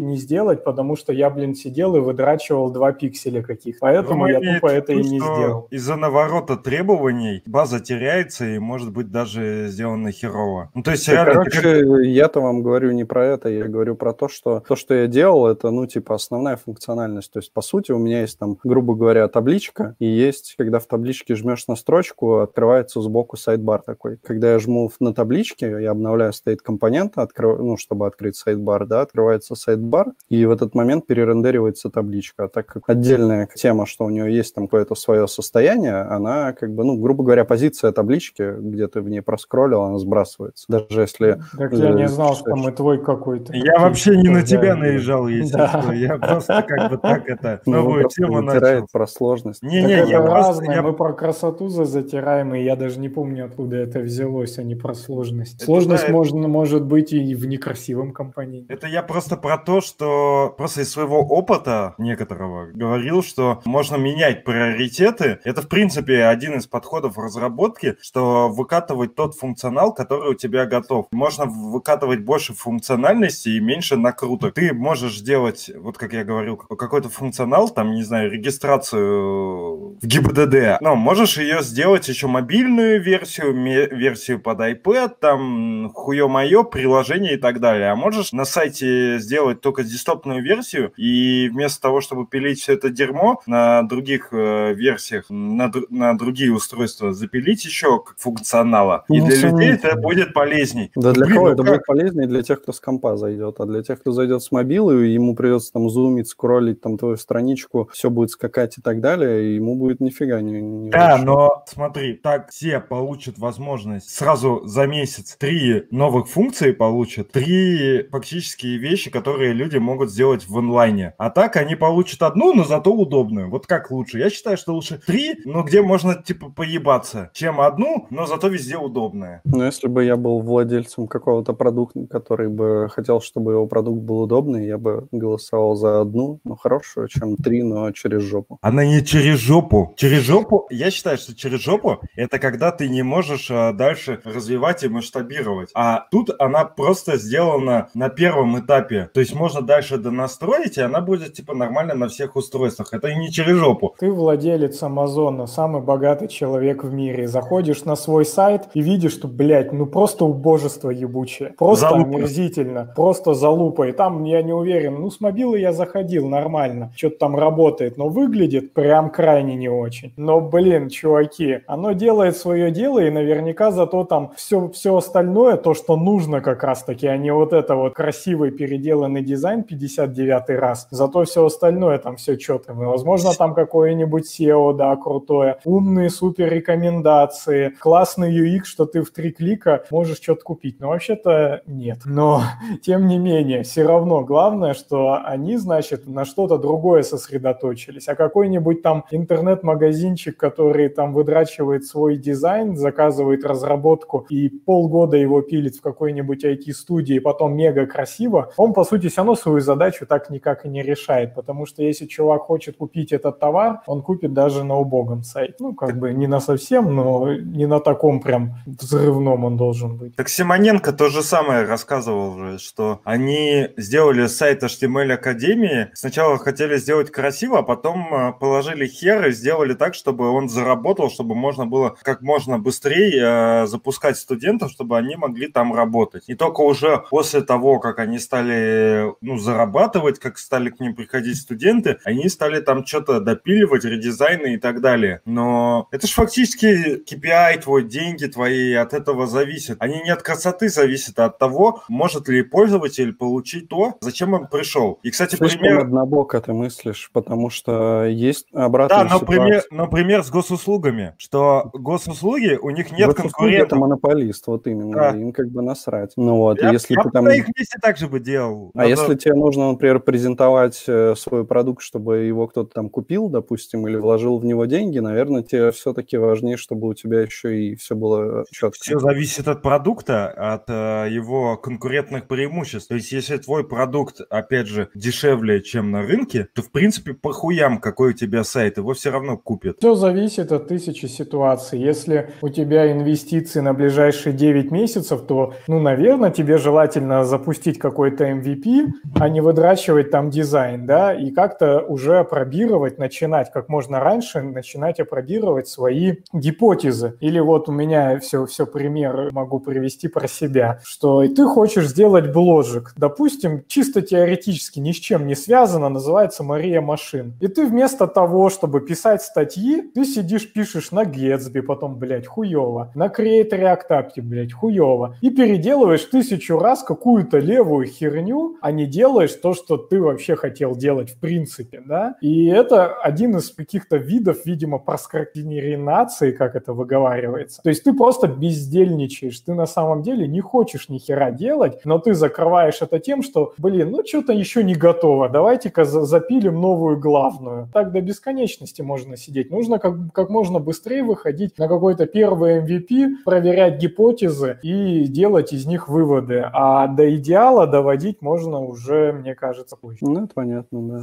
[0.00, 3.78] не сделать, потому что я, блин, сидел и выдрачивал два пикселя каких.
[3.80, 5.66] Поэтому я тупо это и не сделал.
[5.70, 10.70] Из-за наворота требований база теряется и может быть даже сделана херово.
[10.74, 11.44] Ну, то есть, реально...
[11.44, 15.06] Короче, я-то вам говорю не про это, я говорю про то, что то, что я
[15.06, 17.32] делал, это, ну, типа, основная функциональность.
[17.32, 20.86] То есть, по сути, у меня есть там, грубо говоря, табличка, и есть, когда в
[20.86, 24.18] табличке жмешь на строчку, открывается сбоку сайдбар такой.
[24.18, 25.14] Когда я жму на
[25.46, 27.58] табличке, я обновляю стоит компонента, открыв...
[27.58, 32.44] ну, чтобы открыть сайдбар, да, открывается сайдбар, и в этот момент перерендеривается табличка.
[32.44, 36.74] А так как отдельная тема, что у нее есть там какое-то свое состояние, она как
[36.74, 40.66] бы, ну, грубо говоря, позиция таблички, где ты в ней проскроллил, она сбрасывается.
[40.68, 41.40] Даже если...
[41.56, 43.54] Так я не знал, что мы твой какой-то.
[43.54, 45.92] Я вообще не на тебя наезжал, если что.
[45.92, 48.86] Я просто как бы так это ну, новую тему начал.
[48.92, 49.62] про сложность.
[49.62, 50.82] Не-не, я разное.
[50.82, 54.94] Мы про красоту затираем, и я даже не помню, откуда это взялось, а не про
[54.94, 55.35] сложность.
[55.44, 58.72] Сложность можно, может быть и в некрасивом компоненте.
[58.72, 64.44] Это я просто про то, что просто из своего опыта некоторого говорил, что можно менять
[64.44, 65.40] приоритеты.
[65.44, 70.66] Это, в принципе, один из подходов в разработке, что выкатывать тот функционал, который у тебя
[70.66, 71.06] готов.
[71.10, 74.54] Можно выкатывать больше функциональности и меньше накруток.
[74.54, 80.80] Ты можешь делать, вот как я говорил, какой-то функционал, там, не знаю, регистрацию в ГИБДД,
[80.80, 83.54] но можешь ее сделать еще мобильную версию,
[83.96, 87.90] версию под iPad, там, хуе-мое, приложение и так далее.
[87.90, 92.90] А можешь на сайте сделать только десктопную версию, и вместо того, чтобы пилить все это
[92.90, 99.04] дерьмо на других э, версиях, на, на другие устройства, запилить еще функционала.
[99.08, 100.92] И ну, для людей это будет полезней.
[100.94, 101.72] Да для Блин, кого ну это как?
[101.72, 102.28] будет полезнее?
[102.28, 103.56] Для тех, кто с компа зайдет.
[103.58, 107.88] А для тех, кто зайдет с мобилы, ему придется там зумить, скроллить там твою страничку,
[107.92, 111.24] все будет скакать и так далее, и ему будет нифига не, не Да, лучше.
[111.24, 118.78] но смотри, так все получат возможность сразу за месяц три новых функции получат, три фактические
[118.78, 121.14] вещи, которые люди могут сделать в онлайне.
[121.18, 123.50] А так они получат одну, но зато удобную.
[123.50, 124.18] Вот как лучше?
[124.18, 128.76] Я считаю, что лучше три, но где можно типа поебаться, чем одну, но зато везде
[128.76, 129.40] удобная.
[129.44, 134.22] Ну, если бы я был владельцем какого-то продукта, который бы хотел, чтобы его продукт был
[134.22, 138.58] удобный, я бы голосовал за одну, но хорошую, чем три, но через жопу.
[138.62, 139.94] Она не через жопу.
[139.96, 144.84] Через жопу, я считаю, что через жопу это когда ты не можешь а, дальше развивать
[144.84, 145.70] и масштабировать.
[145.74, 149.08] А тут она просто сделана на первом этапе.
[149.14, 152.92] То есть можно дальше донастроить, и она будет типа нормально на всех устройствах.
[152.92, 153.94] Это не через жопу.
[153.98, 157.28] Ты владелец Амазона, самый богатый человек в мире.
[157.28, 161.54] Заходишь на свой сайт и видишь, что, блядь, ну просто убожество ебучее.
[161.56, 162.08] Просто залупа.
[162.08, 162.92] омерзительно.
[162.96, 163.88] Просто залупа.
[163.88, 166.92] И там, я не уверен, ну с мобилы я заходил нормально.
[166.96, 170.12] Что-то там работает, но выглядит прям крайне не очень.
[170.16, 175.72] Но, блин, чуваки, оно делает свое дело, и наверняка зато там все, все остальное, то,
[175.72, 180.86] что нужно как раз-таки, а не вот это вот красивый переделанный дизайн 59 раз.
[180.90, 182.74] Зато все остальное там все четко.
[182.74, 185.58] Возможно, там какое-нибудь SEO, да, крутое.
[185.64, 187.70] Умные супер рекомендации.
[187.80, 190.80] Классный UX, что ты в три клика можешь что-то купить.
[190.80, 192.00] Но вообще-то нет.
[192.04, 192.42] Но,
[192.82, 198.08] тем не менее, все равно главное, что они, значит, на что-то другое сосредоточились.
[198.08, 205.76] А какой-нибудь там интернет-магазинчик, который там выдрачивает свой дизайн, заказывает разработку и полгода его пилит
[205.76, 210.66] в какой-нибудь IT-студии, потом мега красиво, он, по сути, все равно свою задачу так никак
[210.66, 214.76] и не решает, потому что если чувак хочет купить этот товар, он купит даже на
[214.76, 215.54] убогом сайте.
[215.60, 220.14] Ну, как бы не на совсем, но не на таком прям взрывном он должен быть.
[220.14, 226.76] Так Симоненко то же самое рассказывал же, что они сделали сайт HTML Академии, сначала хотели
[226.76, 231.64] сделать красиво, а потом э, положили хер и сделали так, чтобы он заработал, чтобы можно
[231.64, 236.24] было как можно быстрее э, запускать студентов студентов, чтобы они могли там работать.
[236.26, 241.38] И только уже после того, как они стали ну, зарабатывать, как стали к ним приходить
[241.38, 245.20] студенты, они стали там что-то допиливать, редизайны и так далее.
[245.24, 249.78] Но это же фактически KPI, твой деньги твои от этого зависят.
[249.80, 254.46] Они не от красоты зависят, а от того, может ли пользователь получить то, зачем он
[254.46, 254.98] пришел.
[255.02, 255.80] И, кстати, Слишком пример...
[255.80, 259.26] однобоко ты мыслишь, потому что есть обратная Да, но ситуация.
[259.26, 263.66] пример, например, с госуслугами, что госуслуги, у них нет конкурентов.
[263.66, 265.10] это монополист, вот именно, Да.
[265.10, 266.12] им как бы насрать.
[266.16, 267.24] Ну вот, Я, если я ты бы там...
[267.24, 268.70] на их месте так же бы делал.
[268.74, 273.28] А Надо- если тебе нужно, например, презентовать э, свой продукт, чтобы его кто-то там купил,
[273.28, 277.74] допустим, или вложил в него деньги, наверное, тебе все-таки важнее, чтобы у тебя еще и
[277.76, 278.78] все было четко.
[278.80, 282.88] Все зависит от продукта, от э, его конкурентных преимуществ.
[282.88, 287.32] То есть, если твой продукт, опять же, дешевле, чем на рынке, то, в принципе, по
[287.32, 289.76] хуям, какой у тебя сайт, его все равно купят.
[289.78, 291.78] Все зависит от тысячи ситуаций.
[291.80, 298.24] Если у тебя инвестиции на ближайшие 9 месяцев, то, ну, наверное, тебе желательно запустить какой-то
[298.24, 304.42] MVP, а не выдрачивать там дизайн, да, и как-то уже опробировать, начинать как можно раньше,
[304.42, 307.14] начинать опробировать свои гипотезы.
[307.20, 311.88] Или вот у меня все, все пример могу привести про себя, что и ты хочешь
[311.88, 317.34] сделать бложик, допустим, чисто теоретически ни с чем не связано, называется Мария Машин.
[317.40, 322.92] И ты вместо того, чтобы писать статьи, ты сидишь, пишешь на Gatsby, потом, блядь, хуево,
[322.94, 329.32] на Create React блядь, хуево, и переделываешь тысячу раз какую-то левую херню, а не делаешь
[329.34, 332.16] то, что ты вообще хотел делать в принципе, да?
[332.20, 337.62] И это один из каких-то видов, видимо, прокрастинации, как это выговаривается.
[337.62, 341.98] То есть ты просто бездельничаешь, ты на самом деле не хочешь ни хера делать, но
[341.98, 346.98] ты закрываешь это тем, что, блин, ну что-то еще не готово, давайте-ка за- запилим новую
[346.98, 347.68] главную.
[347.72, 349.50] Так до бесконечности можно сидеть.
[349.50, 353.78] Нужно как, как можно быстрее выходить на какой-то первый MVP, проверять
[354.26, 356.44] гипотезы и делать из них выводы.
[356.52, 359.98] А до идеала доводить можно уже, мне кажется, позже.
[360.02, 361.02] Ну, это понятно, да.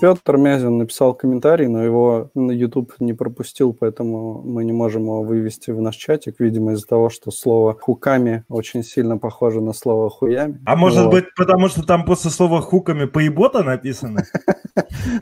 [0.00, 5.22] Петр Мязин написал комментарий, но его на YouTube не пропустил, поэтому мы не можем его
[5.22, 10.08] вывести в наш чатик, видимо, из-за того, что слово «хуками» очень сильно похоже на слово
[10.10, 10.60] «хуями».
[10.64, 11.12] А может Вот.
[11.12, 14.24] быть, потому что там после слова хуками поебота написано?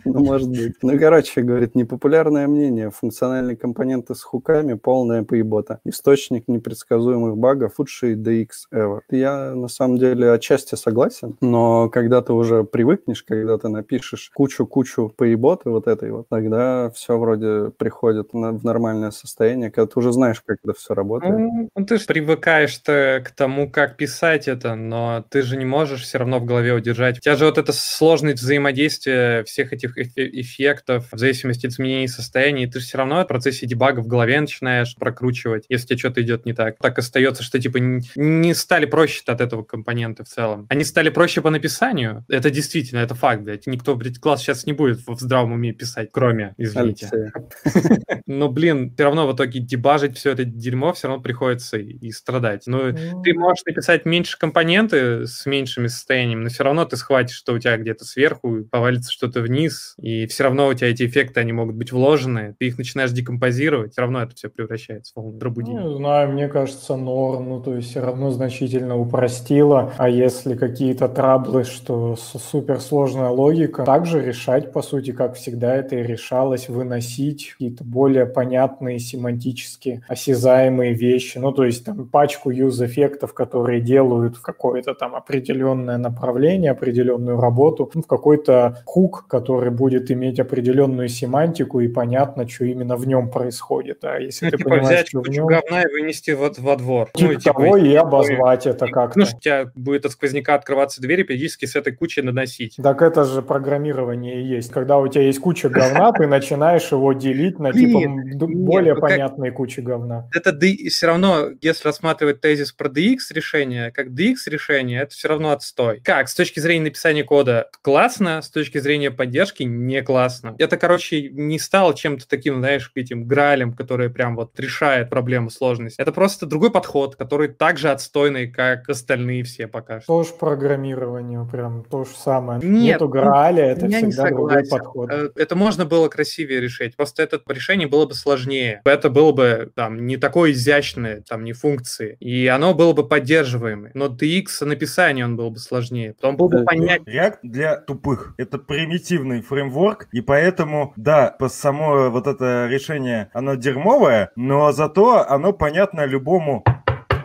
[0.05, 0.75] Ну, может быть.
[0.83, 2.91] Ну, короче, говорит, непопулярное мнение.
[2.91, 5.81] Функциональные компоненты с хуками– полная поебота.
[5.85, 9.01] Источник непредсказуемых багов– худший DX ever.
[9.11, 14.31] Я, на самом деле, отчасти согласен, но когда ты уже привыкнешь, когда ты напишешь
[14.69, 19.99] кучу-кучу поеботы вот этой вот, тогда все вроде приходит на- в нормальное состояние, когда ты
[19.99, 21.33] уже знаешь, как это все работает.
[21.35, 26.03] Ну, ну, ты же привыкаешь-то к тому, как писать это, но ты же не можешь
[26.03, 27.19] все равно в голове удержать.
[27.19, 32.09] У тебя же вот эта сложность взаимодействия всех этих эфе- эффектов в зависимости от изменений
[32.09, 35.99] состояния, и ты же все равно в процессе дебага в голове начинаешь прокручивать, если тебе
[35.99, 36.77] что-то идет не так.
[36.81, 40.67] Так остается, что типа не стали проще от этого компоненты в целом.
[40.69, 42.25] Они стали проще по написанию.
[42.29, 43.67] Это действительно, это факт, блядь.
[43.67, 47.33] Никто, блядь, класс сейчас не будет в здравом уме писать, кроме, извините.
[48.27, 52.65] Но, блин, все равно в итоге дебажить все это дерьмо все равно приходится и, страдать.
[52.67, 52.93] Ну,
[53.23, 57.59] ты можешь написать меньше компоненты с меньшими состояниями, но все равно ты схватишь, что у
[57.59, 61.77] тебя где-то сверху повалится что-то вниз, и все равно у тебя эти эффекты, они могут
[61.77, 65.79] быть вложены, ты их начинаешь декомпозировать, все равно это все превращается в полную дробудень.
[65.79, 71.09] Не знаю, мне кажется, норм, ну, то есть все равно значительно упростило, а если какие-то
[71.09, 77.85] траблы, что суперсложная логика, также решать, по сути, как всегда это и решалось, выносить какие-то
[77.85, 84.95] более понятные, семантически осязаемые вещи, ну, то есть там пачку юз-эффектов, которые делают в какое-то
[84.95, 91.89] там определенное направление, определенную работу, ну, в какой-то хук, который будет иметь определенную семантику и
[91.89, 94.05] понятно, что именно в нем происходит.
[94.05, 95.47] А если Ну, ты типа понимаешь, взять что в нем...
[95.47, 97.11] говна и вынести вот во двор.
[97.15, 99.19] Типа ну, того и и- обозвать это как-то.
[99.19, 102.77] Ну, у тебя будет от сквозняка открываться дверь и периодически с этой кучей наносить.
[102.83, 104.71] Так это же программирование и есть.
[104.71, 108.01] Когда у тебя есть куча говна, ты начинаешь его делить на типа
[108.47, 110.29] более ну понятные кучи говна.
[110.35, 110.57] Это
[110.89, 116.01] все равно, если рассматривать тезис про DX решение, как DX решение, это все равно отстой.
[116.05, 116.29] Как?
[116.29, 120.55] С точки зрения написания кода классно, с точки зрения поддержки не классно.
[120.59, 126.01] Это, короче, не стало чем-то таким, знаешь, этим гралем, который прям вот решает проблему сложности.
[126.01, 130.07] Это просто другой подход, который также отстойный, как остальные все пока что.
[130.07, 132.61] Тоже программирование, прям то же самое.
[132.63, 134.71] Нет, Нету Грааля, это всегда согласен.
[134.71, 135.11] подход.
[135.11, 136.97] Э, Это можно было красивее решить.
[136.97, 138.81] Просто это решение было бы сложнее.
[138.85, 142.17] Это было бы там не такое изящное, там не функции.
[142.21, 143.93] И оно было бы поддерживаемое.
[143.95, 146.15] Но DX написание он был бы сложнее.
[146.15, 146.65] Потом был бы Да.
[146.65, 147.17] понятнее.
[147.17, 148.35] React для тупых.
[148.39, 155.27] Это примитивный фреймворк, и поэтому, да, по- само вот это решение, оно дерьмовое, но зато
[155.29, 156.65] оно понятно любому,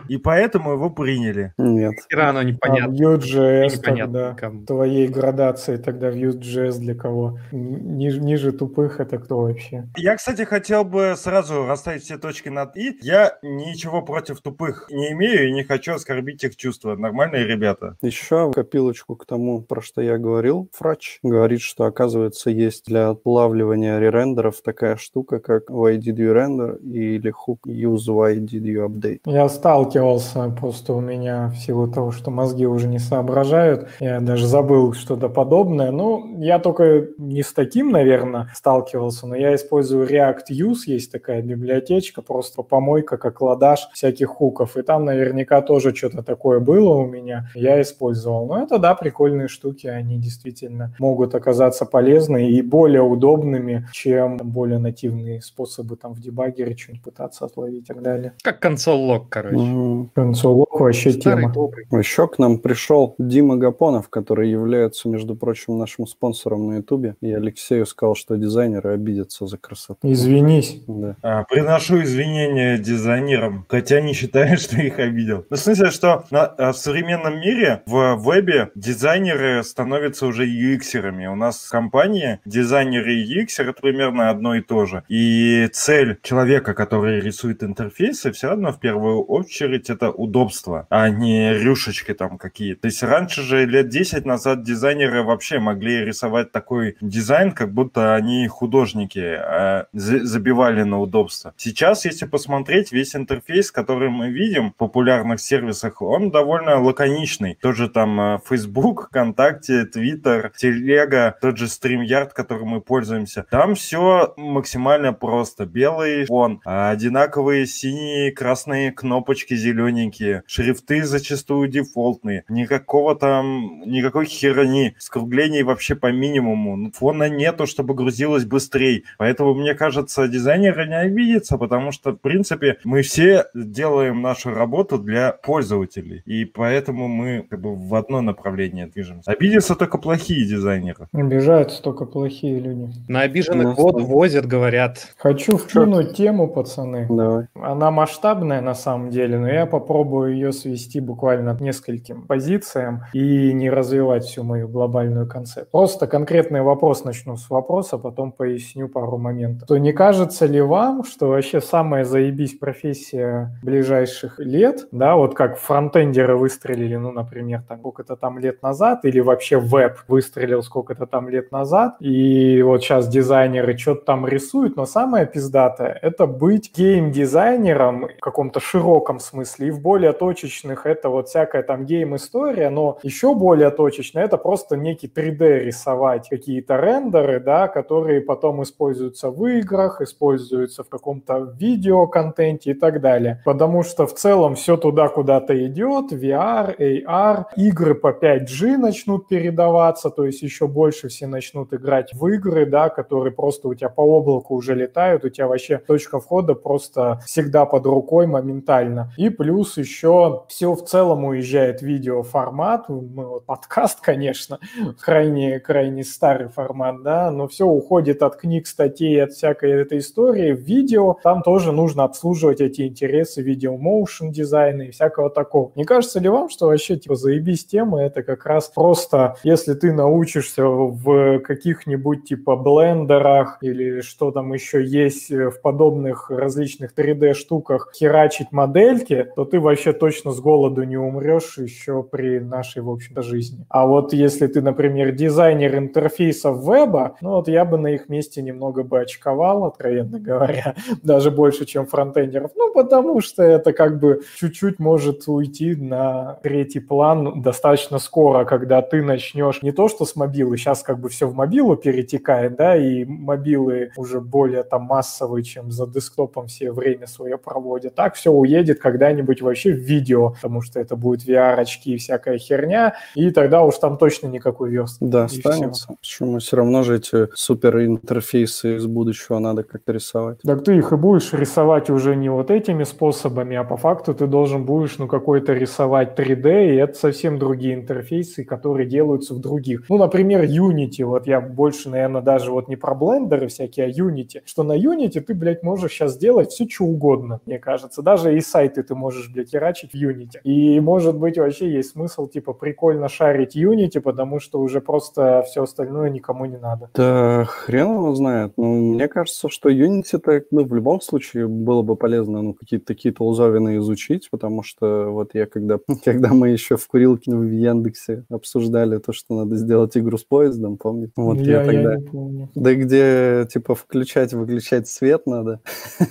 [0.08, 1.52] и поэтому его приняли.
[1.58, 1.94] Нет.
[2.10, 2.92] Хера оно А непонятно.
[2.94, 4.64] Vue.js непонятно тогда, никому.
[4.66, 7.38] твоей градации тогда Vue.js для кого?
[7.52, 9.86] Н- Ниже, тупых это кто вообще?
[9.96, 12.98] Я, кстати, хотел бы сразу расставить все точки над «и».
[13.02, 16.96] Я ничего против тупых не имею и не хочу оскорбить их чувства.
[16.96, 17.96] Нормальные ребята.
[18.02, 23.98] Еще копилочку к тому, про что я говорил, Фрач говорит, что, оказывается, есть для отлавливания
[23.98, 29.20] ререндеров такая штука, как why did you render или hook use why did you update.
[29.24, 29.48] Я
[29.94, 34.92] сталкивался, просто у меня в силу того, что мозги уже не соображают, я даже забыл
[34.92, 35.92] что-то подобное.
[35.92, 41.42] Ну, я только не с таким, наверное, сталкивался, но я использую React Use, есть такая
[41.42, 47.06] библиотечка, просто помойка, как ладаш всяких хуков, и там наверняка тоже что-то такое было у
[47.06, 48.46] меня, я использовал.
[48.46, 54.78] Но это, да, прикольные штуки, они действительно могут оказаться полезны и более удобными, чем более
[54.78, 58.32] нативные способы там в дебагере что-нибудь пытаться отловить и так далее.
[58.42, 59.56] Как консоль-лог, короче.
[59.56, 59.83] Мгм.
[60.14, 61.52] Консолок вообще Старый тема.
[61.54, 61.86] добрый.
[61.90, 67.16] Еще к нам пришел Дима Гапонов, который является, между прочим, нашим спонсором на Ютубе.
[67.20, 70.10] И Алексею сказал, что дизайнеры обидятся за красоту.
[70.10, 70.82] Извинись.
[70.86, 71.16] Да.
[71.22, 75.44] А, Приношу извинения дизайнерам, хотя не считаю, что их обидел.
[75.50, 81.26] Ну, в смысле, что на- а, в современном мире в вебе дизайнеры становятся уже UX-ерами.
[81.26, 85.02] У нас в компании дизайнеры и UX это примерно одно и то же.
[85.08, 91.52] И цель человека, который рисует интерфейсы, все равно в первую очередь это удобство, а не
[91.54, 92.82] рюшечки там какие-то.
[92.82, 98.14] То есть раньше же лет 10 назад дизайнеры вообще могли рисовать такой дизайн, как будто
[98.14, 101.52] они художники, а за- забивали на удобство.
[101.56, 107.58] Сейчас, если посмотреть, весь интерфейс, который мы видим в популярных сервисах, он довольно лаконичный.
[107.60, 113.46] Тоже там э, Facebook, ВКонтакте, Twitter, Телега, тот же StreamYard, которым мы пользуемся.
[113.50, 115.66] Там все максимально просто.
[115.66, 124.94] Белый фон, а одинаковые синие, красные кнопочки зелененькие, шрифты зачастую дефолтные, никакого там, никакой херни,
[124.98, 129.02] скруглений вообще по минимуму, фона нету, чтобы грузилось быстрее.
[129.18, 134.98] Поэтому, мне кажется, дизайнеры не обидятся, потому что, в принципе, мы все делаем нашу работу
[134.98, 139.30] для пользователей, и поэтому мы как бы в одно направление движемся.
[139.30, 141.08] Обидятся только плохие дизайнеры.
[141.12, 142.92] Обижаются только плохие люди.
[143.08, 143.98] На обиженных что?
[143.98, 145.14] возят, говорят.
[145.16, 147.06] Хочу вкинуть тему, пацаны.
[147.08, 147.46] Давай.
[147.54, 153.52] Она масштабная на самом деле, но я попробую ее свести буквально к нескольким позициям и
[153.52, 155.68] не развивать всю мою глобальную концепцию.
[155.70, 159.68] Просто конкретный вопрос начну с вопроса, потом поясню пару моментов.
[159.68, 165.58] То не кажется ли вам, что вообще самая заебись профессия ближайших лет, да, вот как
[165.58, 171.28] фронтендеры выстрелили, ну, например, там сколько-то там лет назад, или вообще веб выстрелил сколько-то там
[171.28, 178.08] лет назад, и вот сейчас дизайнеры что-то там рисуют, но самое пиздатое— это быть гейм-дизайнером
[178.18, 183.34] в каком-то широком смысле, и в более точечных это вот всякая там гейм-история, но еще
[183.34, 190.00] более точечно это просто некий 3D рисовать какие-то рендеры, да, которые потом используются в играх,
[190.00, 193.42] используются в каком-то видеоконтенте и так далее.
[193.44, 200.10] Потому что в целом все туда куда-то идет, VR, AR, игры по 5G начнут передаваться,
[200.10, 204.02] то есть еще больше все начнут играть в игры, да, которые просто у тебя по
[204.02, 209.12] облаку уже летают, у тебя вообще точка входа просто всегда под рукой моментально.
[209.16, 214.58] И плюс еще все в целом уезжает видеоформат, вот подкаст, конечно,
[215.00, 220.52] крайне, крайне старый формат, да, но все уходит от книг, статей, от всякой этой истории
[220.52, 225.72] в видео, там тоже нужно обслуживать эти интересы видео моушен дизайна и всякого такого.
[225.74, 229.92] Не кажется ли вам, что вообще типа заебись тема, это как раз просто, если ты
[229.92, 237.92] научишься в каких-нибудь типа блендерах или что там еще есть в подобных различных 3D штуках
[237.94, 243.22] херачить модельки, то ты вообще точно с голоду не умрешь еще при нашей, в общем-то,
[243.22, 243.64] жизни.
[243.68, 248.42] А вот если ты, например, дизайнер интерфейсов веба, ну вот я бы на их месте
[248.42, 252.50] немного бы очковал, откровенно говоря, даже больше, чем фронтендеров.
[252.54, 258.82] Ну, потому что это как бы чуть-чуть может уйти на третий план достаточно скоро, когда
[258.82, 262.76] ты начнешь не то, что с мобилы, сейчас как бы все в мобилу перетекает, да,
[262.76, 267.94] и мобилы уже более там массовые, чем за десктопом все время свое проводят.
[267.94, 272.38] Так все уедет, когда когда-нибудь вообще в видео, потому что это будет VR-очки и всякая
[272.38, 275.04] херня, и тогда уж там точно никакой верстки.
[275.04, 275.88] Да, останется.
[276.00, 276.38] Почему?
[276.38, 280.38] Все равно же эти супер интерфейсы из будущего надо как-то рисовать.
[280.42, 284.26] Так ты их и будешь рисовать уже не вот этими способами, а по факту ты
[284.26, 289.84] должен будешь, ну, какой-то рисовать 3D, и это совсем другие интерфейсы, которые делаются в других.
[289.90, 294.40] Ну, например, Unity, вот я больше, наверное, даже вот не про блендеры всякие, а Unity,
[294.46, 298.00] что на Unity ты, блядь, можешь сейчас делать все, что угодно, мне кажется.
[298.00, 300.40] Даже и сайты ты можешь, блядь, херачить в Unity.
[300.44, 305.62] И, может быть, вообще есть смысл, типа, прикольно шарить Unity, потому что уже просто все
[305.62, 306.90] остальное никому не надо.
[306.94, 308.52] Да хрен его знает.
[308.56, 313.12] Ну, мне кажется, что Unity-то, ну, в любом случае было бы полезно, ну, какие-то такие
[313.14, 318.98] толзовины изучить, потому что вот я когда, когда мы еще в курилке в Яндексе обсуждали
[318.98, 321.12] то, что надо сделать игру с поездом, помните?
[321.16, 321.92] Вот я, я тогда...
[321.92, 322.50] я не помню.
[322.54, 325.60] Да где, типа, включать-выключать свет надо.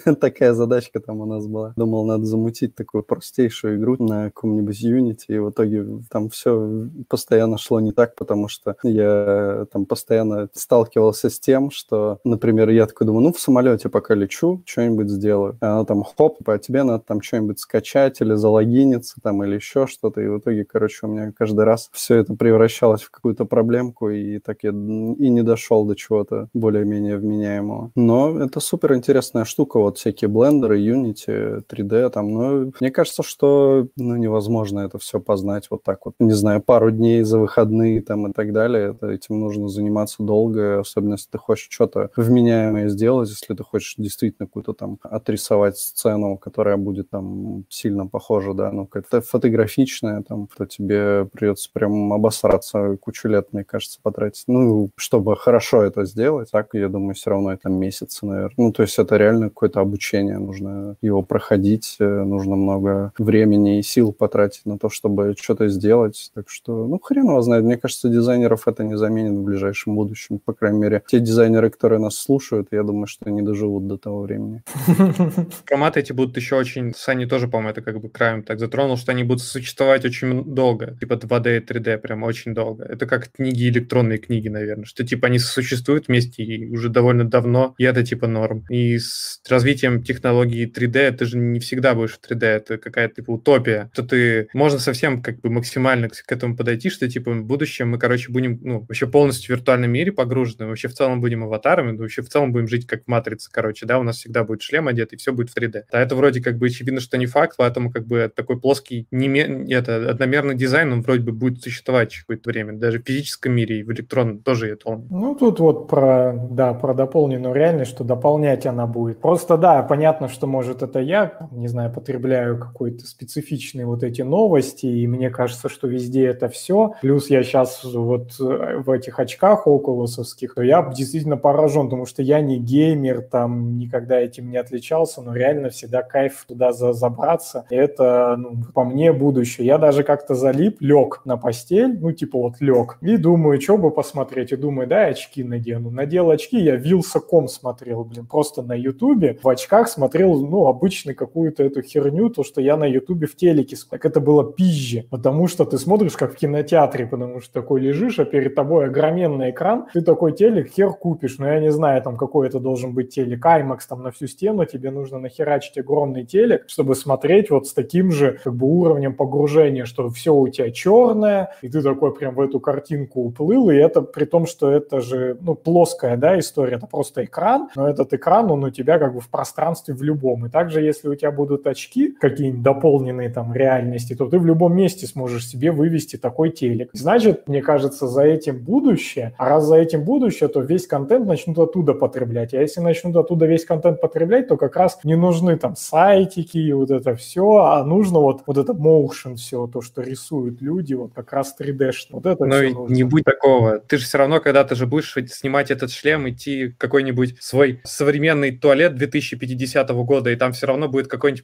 [0.22, 1.74] Такая задачка там у нас была.
[1.76, 7.58] Думал, надо замутить такую простейшую игру на каком-нибудь Unity, и в итоге там все постоянно
[7.58, 13.08] шло не так, потому что я там постоянно сталкивался с тем, что, например, я такой
[13.08, 15.58] думаю, ну, в самолете пока лечу, что-нибудь сделаю.
[15.62, 19.88] А она там, хоп, а тебе надо там что-нибудь скачать или залогиниться там или еще
[19.88, 24.10] что-то, и в итоге, короче, у меня каждый раз все это превращалось в какую-то проблемку,
[24.10, 27.92] и так я и не дошел до чего-то более-менее вменяемого.
[27.96, 33.88] Но это супер интересная штука, вот всякие блендеры, Unity, 3D там, но мне кажется, что
[33.96, 38.28] ну, невозможно это все познать вот так вот, не знаю, пару дней за выходные там
[38.28, 43.30] и так далее, это, этим нужно заниматься долго, особенно если ты хочешь что-то вменяемое сделать,
[43.30, 48.86] если ты хочешь действительно какую-то там отрисовать сцену, которая будет там сильно похожа, да, ну,
[48.86, 54.44] какая-то фотографичная, там, то тебе придется прям обосраться кучу лет, мне кажется, потратить.
[54.48, 58.54] Ну, чтобы хорошо это сделать, так, я думаю, все равно это месяцы, наверное.
[58.58, 63.84] Ну, то есть это реально какое-то обучение, нужно его проходить, э, нужно много времени и
[63.84, 66.32] сил потратить на то, чтобы что-то сделать.
[66.34, 67.64] Так что, ну, хрен его знает.
[67.64, 70.40] Мне кажется, дизайнеров это не заменит в ближайшем будущем.
[70.40, 74.22] По крайней мере, те дизайнеры, которые нас слушают, я думаю, что не доживут до того
[74.22, 74.64] времени.
[75.66, 76.94] Форматы эти будут еще очень...
[76.96, 80.96] Сани тоже, по-моему, это как бы краем так затронул, что они будут существовать очень долго.
[81.00, 82.84] Типа 2D и 3D прям очень долго.
[82.86, 84.86] Это как книги, электронные книги, наверное.
[84.86, 88.66] Что типа они существуют вместе и уже довольно давно, и это типа норм.
[88.70, 93.32] И с развитием технологии 3D это же не всегда будешь в 3D, это какая-то типа
[93.32, 93.90] утопия.
[93.94, 94.50] Что ты...
[94.54, 98.60] Можно совсем как бы максимально к этому подойти, что типа в будущем мы, короче, будем
[98.62, 102.52] ну, вообще полностью в виртуальном мире погружены, вообще в целом будем аватарами, вообще в целом
[102.52, 105.34] будем жить как в Матрице, короче, да, у нас всегда будет шлем одет, и все
[105.34, 105.84] будет в 3D.
[105.92, 109.66] Да, это вроде как бы очевидно, что не факт, поэтому как бы такой плоский, неме...
[109.70, 113.84] это, одномерный дизайн, он вроде бы будет существовать какое-то время, даже в физическом мире и
[113.84, 115.08] в электронном тоже это он.
[115.10, 119.22] Ну, тут вот про, да, про дополненную реальность, что дополнять она будет.
[119.22, 124.86] Просто, да, понятно, что, может, это я, не знаю, потребляю какой-то специфичные вот эти новости,
[124.86, 126.94] и мне кажется, что везде это все.
[127.02, 132.22] Плюс я сейчас вот э, в этих очках околосовских, то я действительно поражен, потому что
[132.22, 137.66] я не геймер, там никогда этим не отличался, но реально всегда кайф туда за забраться.
[137.70, 139.68] Это, ну, по мне, будущее.
[139.68, 143.92] Я даже как-то залип, лег на постель, ну, типа вот лег, и думаю, что бы
[143.92, 145.90] посмотреть, и думаю, да, очки надену.
[145.90, 151.64] Надел очки, я Вилса.ком смотрел, блин, просто на Ютубе, в очках смотрел, ну, обычно какую-то
[151.64, 155.66] эту херню, то, что я на Ютубе в телеке, так это было пизже, потому что
[155.66, 160.02] ты смотришь как в кинотеатре, потому что такой лежишь, а перед тобой огроменный экран, ты
[160.02, 163.80] такой телек хер купишь, но я не знаю, там какой это должен быть телек, IMAX
[163.88, 168.40] там на всю стену, тебе нужно нахерачить огромный телек, чтобы смотреть вот с таким же
[168.44, 172.60] как бы уровнем погружения, что все у тебя черное, и ты такой прям в эту
[172.60, 177.26] картинку уплыл, и это при том, что это же, ну, плоская, да, история, это просто
[177.26, 180.46] экран, но этот экран, он у тебя как бы в пространстве в любом.
[180.46, 184.76] И также, если у тебя будут очки какие-нибудь дополненные там реальности, то ты в любом
[184.76, 186.90] месте сможешь себе вывести такой телек.
[186.94, 191.60] Значит, мне кажется, за этим будущее, а раз за этим будущее, то весь контент начнут
[191.60, 192.54] оттуда потреблять.
[192.54, 196.74] А если начнут оттуда весь контент потреблять, то как раз не нужны там сайтики и
[196.74, 201.14] вот это все, а нужно вот, вот это motion все, то, что рисуют люди, вот
[201.14, 201.92] как раз 3D.
[202.12, 202.94] Вот это Но все и нужно.
[202.94, 203.80] не будь такого.
[203.80, 208.52] Ты же все равно, когда ты же будешь снимать этот шлем, идти какой-нибудь свой современный
[208.52, 211.44] туалет 2050 года, и там все равно будет какой-нибудь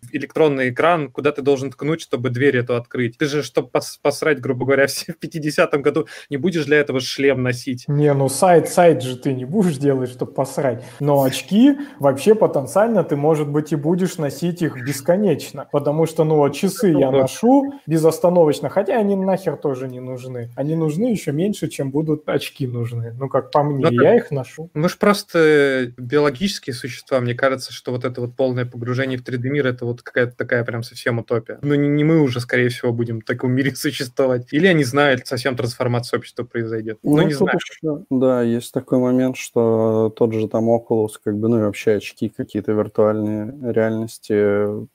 [0.50, 3.18] электронный экран, куда ты должен ткнуть, чтобы дверь эту открыть.
[3.18, 7.00] Ты же, чтобы пос- посрать, грубо говоря, все в 50 году, не будешь для этого
[7.00, 7.86] шлем носить.
[7.88, 10.84] Не, ну сайт, сайт же ты не будешь делать, чтобы посрать.
[11.00, 15.68] Но очки вообще потенциально ты, может быть, и будешь носить их бесконечно.
[15.72, 20.50] Потому что, ну, вот часы я ношу безостановочно, хотя они нахер тоже не нужны.
[20.56, 23.14] Они нужны еще меньше, чем будут очки нужны.
[23.18, 24.70] Ну, как по мне, Ну, я их ношу.
[24.74, 27.20] Мы же просто биологические существа.
[27.20, 30.82] Мне кажется, что вот это вот полное погружение в 3D-мир, это вот какая-то такая прям
[30.82, 31.60] совсем утопия.
[31.62, 34.48] Ну, не, не мы уже, скорее всего, будем в таком мире существовать.
[34.52, 36.98] Или я не знаю, совсем трансформация общества произойдет.
[37.04, 37.58] Ну, Ну, не знаю.
[37.58, 41.92] еще, да, есть такой момент, что тот же там Oculus, как бы, ну и вообще
[41.98, 44.34] очки какие-то виртуальные реальности,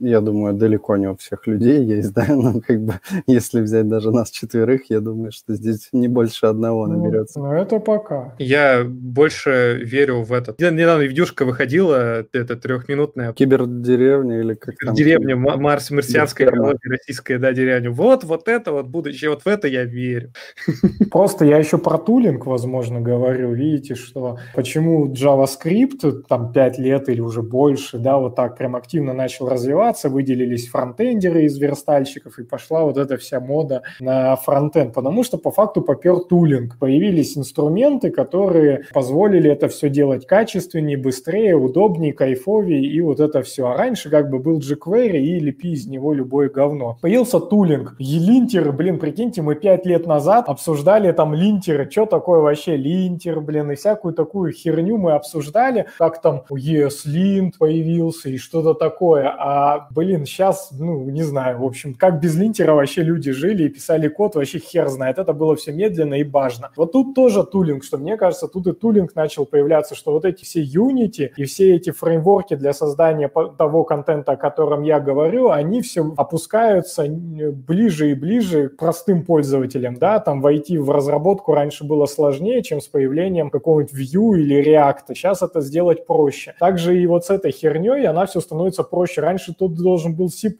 [0.03, 2.93] я думаю, далеко не у всех людей есть, да, но как бы,
[3.27, 7.39] если взять даже нас четверых, я думаю, что здесь не больше одного Ну, наберется.
[7.39, 8.33] ну, это пока.
[8.39, 10.59] Я больше верю в этот.
[10.59, 14.95] Недавно видюшка выходила, это трехминутная Кибердеревня или как там?
[14.95, 17.91] деревня Ма- Марс, марсианская экология, российская, да, деревня.
[17.91, 20.31] Вот, вот это вот будущее, вот в это я верю.
[21.11, 23.53] Просто я еще про тулинг, возможно, говорю.
[23.53, 29.13] Видите, что почему JavaScript там 5 лет или уже больше, да, вот так прям активно
[29.13, 35.23] начал развиваться, выделились фронтендеры из верстальщиков, и пошла вот эта вся мода на фронтенд, потому
[35.23, 36.77] что по факту попер тулинг.
[36.77, 43.67] Появились инструменты, которые позволили это все делать качественнее, быстрее, удобнее, кайфовее, и вот это все.
[43.67, 46.97] А раньше как бы был jQuery и лепи из него любое говно.
[47.01, 47.95] Появился тулинг.
[47.99, 53.41] И линтеры, блин, прикиньте, мы 5 лет назад обсуждали там линтеры, что такое вообще линтер,
[53.41, 59.33] блин, и всякую такую херню мы обсуждали, как там ESLint появился и что-то такое.
[59.37, 63.69] А, блин, сейчас, ну, не знаю, в общем, как без линтера вообще люди жили и
[63.69, 65.17] писали код, вообще хер знает.
[65.17, 66.71] Это было все медленно и важно.
[66.75, 70.43] Вот тут тоже тулинг, что мне кажется, тут и тулинг начал появляться, что вот эти
[70.43, 75.81] все Unity и все эти фреймворки для создания того контента, о котором я говорю, они
[75.81, 82.05] все опускаются ближе и ближе к простым пользователям, да, там войти в разработку раньше было
[82.05, 85.13] сложнее, чем с появлением какого-нибудь Vue или React.
[85.15, 86.53] Сейчас это сделать проще.
[86.59, 89.21] Также и вот с этой херней она все становится проще.
[89.21, 90.53] Раньше тут должен был C++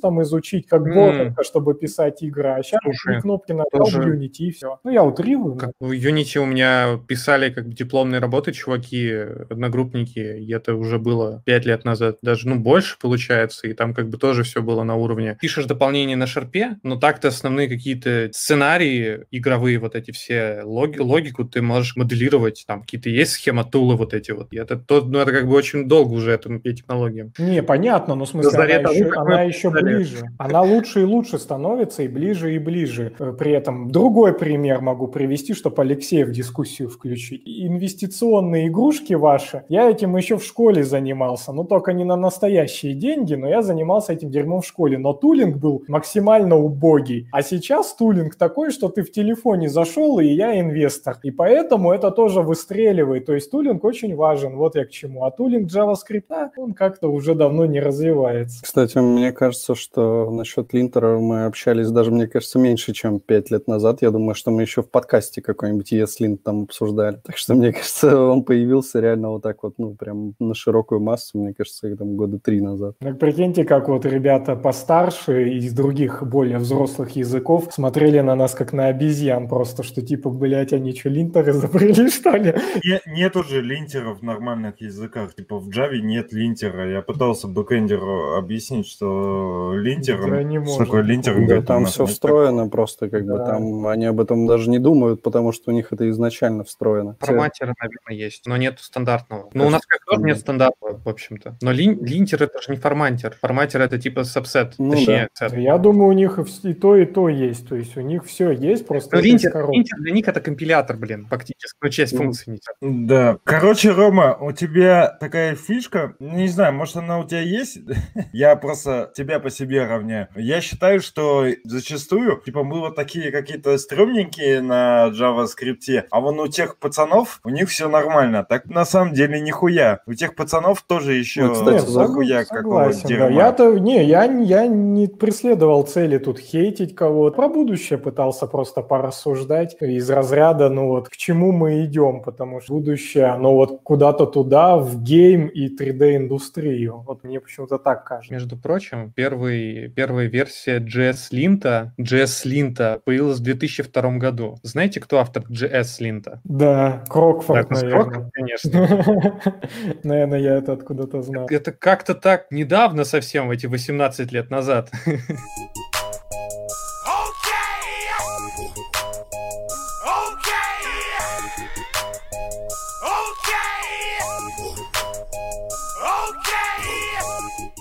[0.00, 0.94] там изучить, как М.
[0.94, 4.78] ботанка, чтобы писать игры, а сейчас Слушай, кнопки нажал в тоже- Unity и все.
[4.84, 5.56] Ну, я утрирую.
[5.56, 9.12] Как в Unity у меня писали как бы дипломные работы чуваки,
[9.50, 14.08] одногруппники, и это уже было пять лет назад, даже, ну, больше получается, и там как
[14.08, 15.36] бы тоже все было на уровне.
[15.40, 21.44] Пишешь дополнение на шарпе, но так-то основные какие-то сценарии игровые, вот эти все, логи- логику
[21.44, 24.52] ты можешь моделировать, там какие-то есть схема тулы вот эти вот.
[24.52, 27.32] И это, то, ну, это как бы очень долго уже этим технологиям.
[27.38, 30.26] Не, понятно, но в смысле она, того, еще, она еще ближе.
[30.38, 33.12] Она лучше и лучше становится, и ближе и ближе.
[33.18, 37.42] Э, При этом другой пример могу привести, чтобы Алексея в дискуссию включить.
[37.46, 43.34] Инвестиционные игрушки ваши, я этим еще в школе занимался, ну только не на настоящие деньги,
[43.34, 44.98] но я занимался этим дерьмом в школе.
[44.98, 47.28] Но тулинг был максимально убогий.
[47.32, 51.18] А сейчас тулинг такой, что ты в телефоне зашел, и я инвестор.
[51.22, 53.26] И поэтому это тоже выстреливает.
[53.26, 55.24] То есть тулинг очень важен, вот я к чему.
[55.24, 58.62] А тулинг JavaScript, он как-то уже давно не развивается.
[58.62, 63.68] Кстати, мне кажется, что насчет линтера мы общались даже, мне кажется, меньше, чем пять лет
[63.68, 64.02] назад.
[64.02, 67.20] Я думаю, что мы еще в подкасте какой-нибудь ESLint там обсуждали.
[67.24, 71.38] Так что, мне кажется, он появился реально вот так вот, ну, прям на широкую массу,
[71.38, 72.96] мне кажется, их там года три назад.
[73.00, 78.72] Так прикиньте, как вот ребята постарше из других более взрослых языков смотрели на нас как
[78.72, 82.54] на обезьян просто, что типа, блядь, они что, линтер изобрели, что ли?
[82.84, 85.34] Не- нет уже линтеров в нормальных языках.
[85.34, 86.90] Типа в Java нет линтера.
[86.90, 90.30] Я пытался бэкэндеру объяснить, что линтером...
[90.30, 91.40] Да не что такое линтером?
[91.42, 93.46] Да, говорит, там «У нас все нет встроено просто, как бы Да.
[93.46, 97.16] там они об этом даже не думают, потому что у них это изначально встроено.
[97.20, 99.50] Форматера, наверное, есть, но нет стандартного.
[99.54, 101.56] Ну, у нас как тоже нет стандартного, в общем-то.
[101.62, 103.36] Но лин- линтер это же не форматер.
[103.52, 105.52] Форматер это типа сабсет, Ну точнее, сет.
[105.58, 107.68] Я думаю, у них и то, и то есть.
[107.68, 111.76] То есть у них все есть, просто Ну, линтер, для них это компилятор, блин, фактически.
[111.82, 112.60] Ну, часть функций.
[112.80, 113.36] Да.
[113.44, 117.80] Короче, Рома, у тебя такая фишка, не знаю, может она у тебя есть?
[118.32, 120.28] Я просто тебя по себе равняю.
[120.34, 126.48] Я считаю, что зачастую, типа, мы вот такие какие-то стрёмненькие на JavaScript, а вон у
[126.48, 128.46] тех пацанов, у них все нормально.
[128.48, 130.00] Так на самом деле нихуя.
[130.06, 133.41] У тех пацанов тоже еще Ну, кстати, захуя какого согласен, да.
[133.42, 137.36] Я-то, не, я, я не преследовал цели тут хейтить кого-то.
[137.36, 142.74] Про будущее пытался просто порассуждать из разряда, ну вот, к чему мы идем, потому что
[142.74, 147.02] будущее, оно вот куда-то туда, в гейм и 3D-индустрию.
[147.06, 148.32] Вот мне почему-то так кажется.
[148.32, 154.56] Между прочим, первый, первая версия JS Lint, JS Lint появилась в 2002 году.
[154.62, 156.38] Знаете, кто автор JS Lint?
[156.44, 158.04] Да, Крокфорд, Так, наверное.
[158.04, 159.36] Кроком, конечно.
[160.02, 161.46] Наверное, я это откуда-то знал.
[161.48, 164.90] Это как-то так недавно совсем, эти 18 лет назад.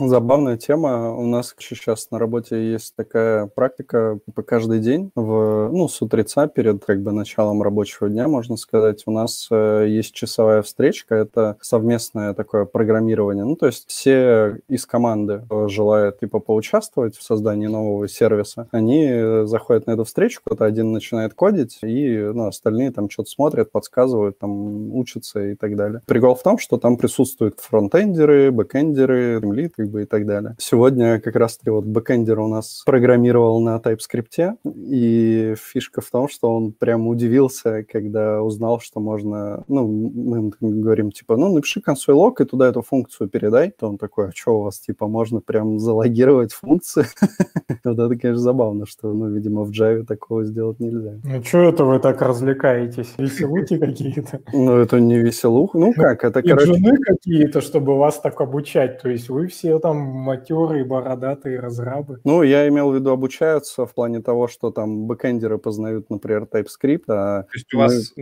[0.08, 1.16] Забавная тема.
[1.16, 6.48] У нас сейчас на работе есть такая практика по каждый день, в, ну, с утреца
[6.48, 11.58] перед как бы началом рабочего дня, можно сказать, у нас э, есть часовая встречка, это
[11.62, 13.46] совместное такое программирование.
[13.46, 19.46] Ну, то есть все из команды желают типа поучаствовать в создании нового сервиса, они э,
[19.46, 24.40] заходят на эту встречу, кто-то один начинает кодить, и ну, остальные там что-то смотрят, подсказывают,
[24.40, 26.02] там учатся и так далее.
[26.08, 30.56] Прикол в том, что там присутствуют фронтендеры, бэкендеры, лиды и так далее.
[30.58, 36.56] Сегодня как раз-таки вот бэкендер у нас программировал на TypeScript, и фишка в том, что
[36.56, 42.42] он прям удивился, когда узнал, что можно, ну, мы говорим, типа, ну, напиши console log
[42.42, 43.72] и туда эту функцию передай.
[43.72, 47.06] То он такой, а что у вас, типа, можно прям залогировать функции?
[47.84, 51.14] Вот это, конечно, забавно, что, ну, видимо, в Java такого сделать нельзя.
[51.24, 53.14] Ну, что это вы так развлекаетесь?
[53.18, 54.40] Веселухи какие-то?
[54.54, 55.74] Ну, это не веселух.
[55.74, 56.74] Ну, как, это, короче...
[56.74, 59.02] жены какие-то, чтобы вас так обучать.
[59.02, 62.20] То есть вы все там матерые, бородатые разрабы.
[62.24, 67.04] Ну, я имел в виду обучаются в плане того, что там бэкэндеры познают, например, TypeScript,
[67.08, 67.44] а...
[67.44, 67.84] То есть у мы...
[67.84, 68.14] вас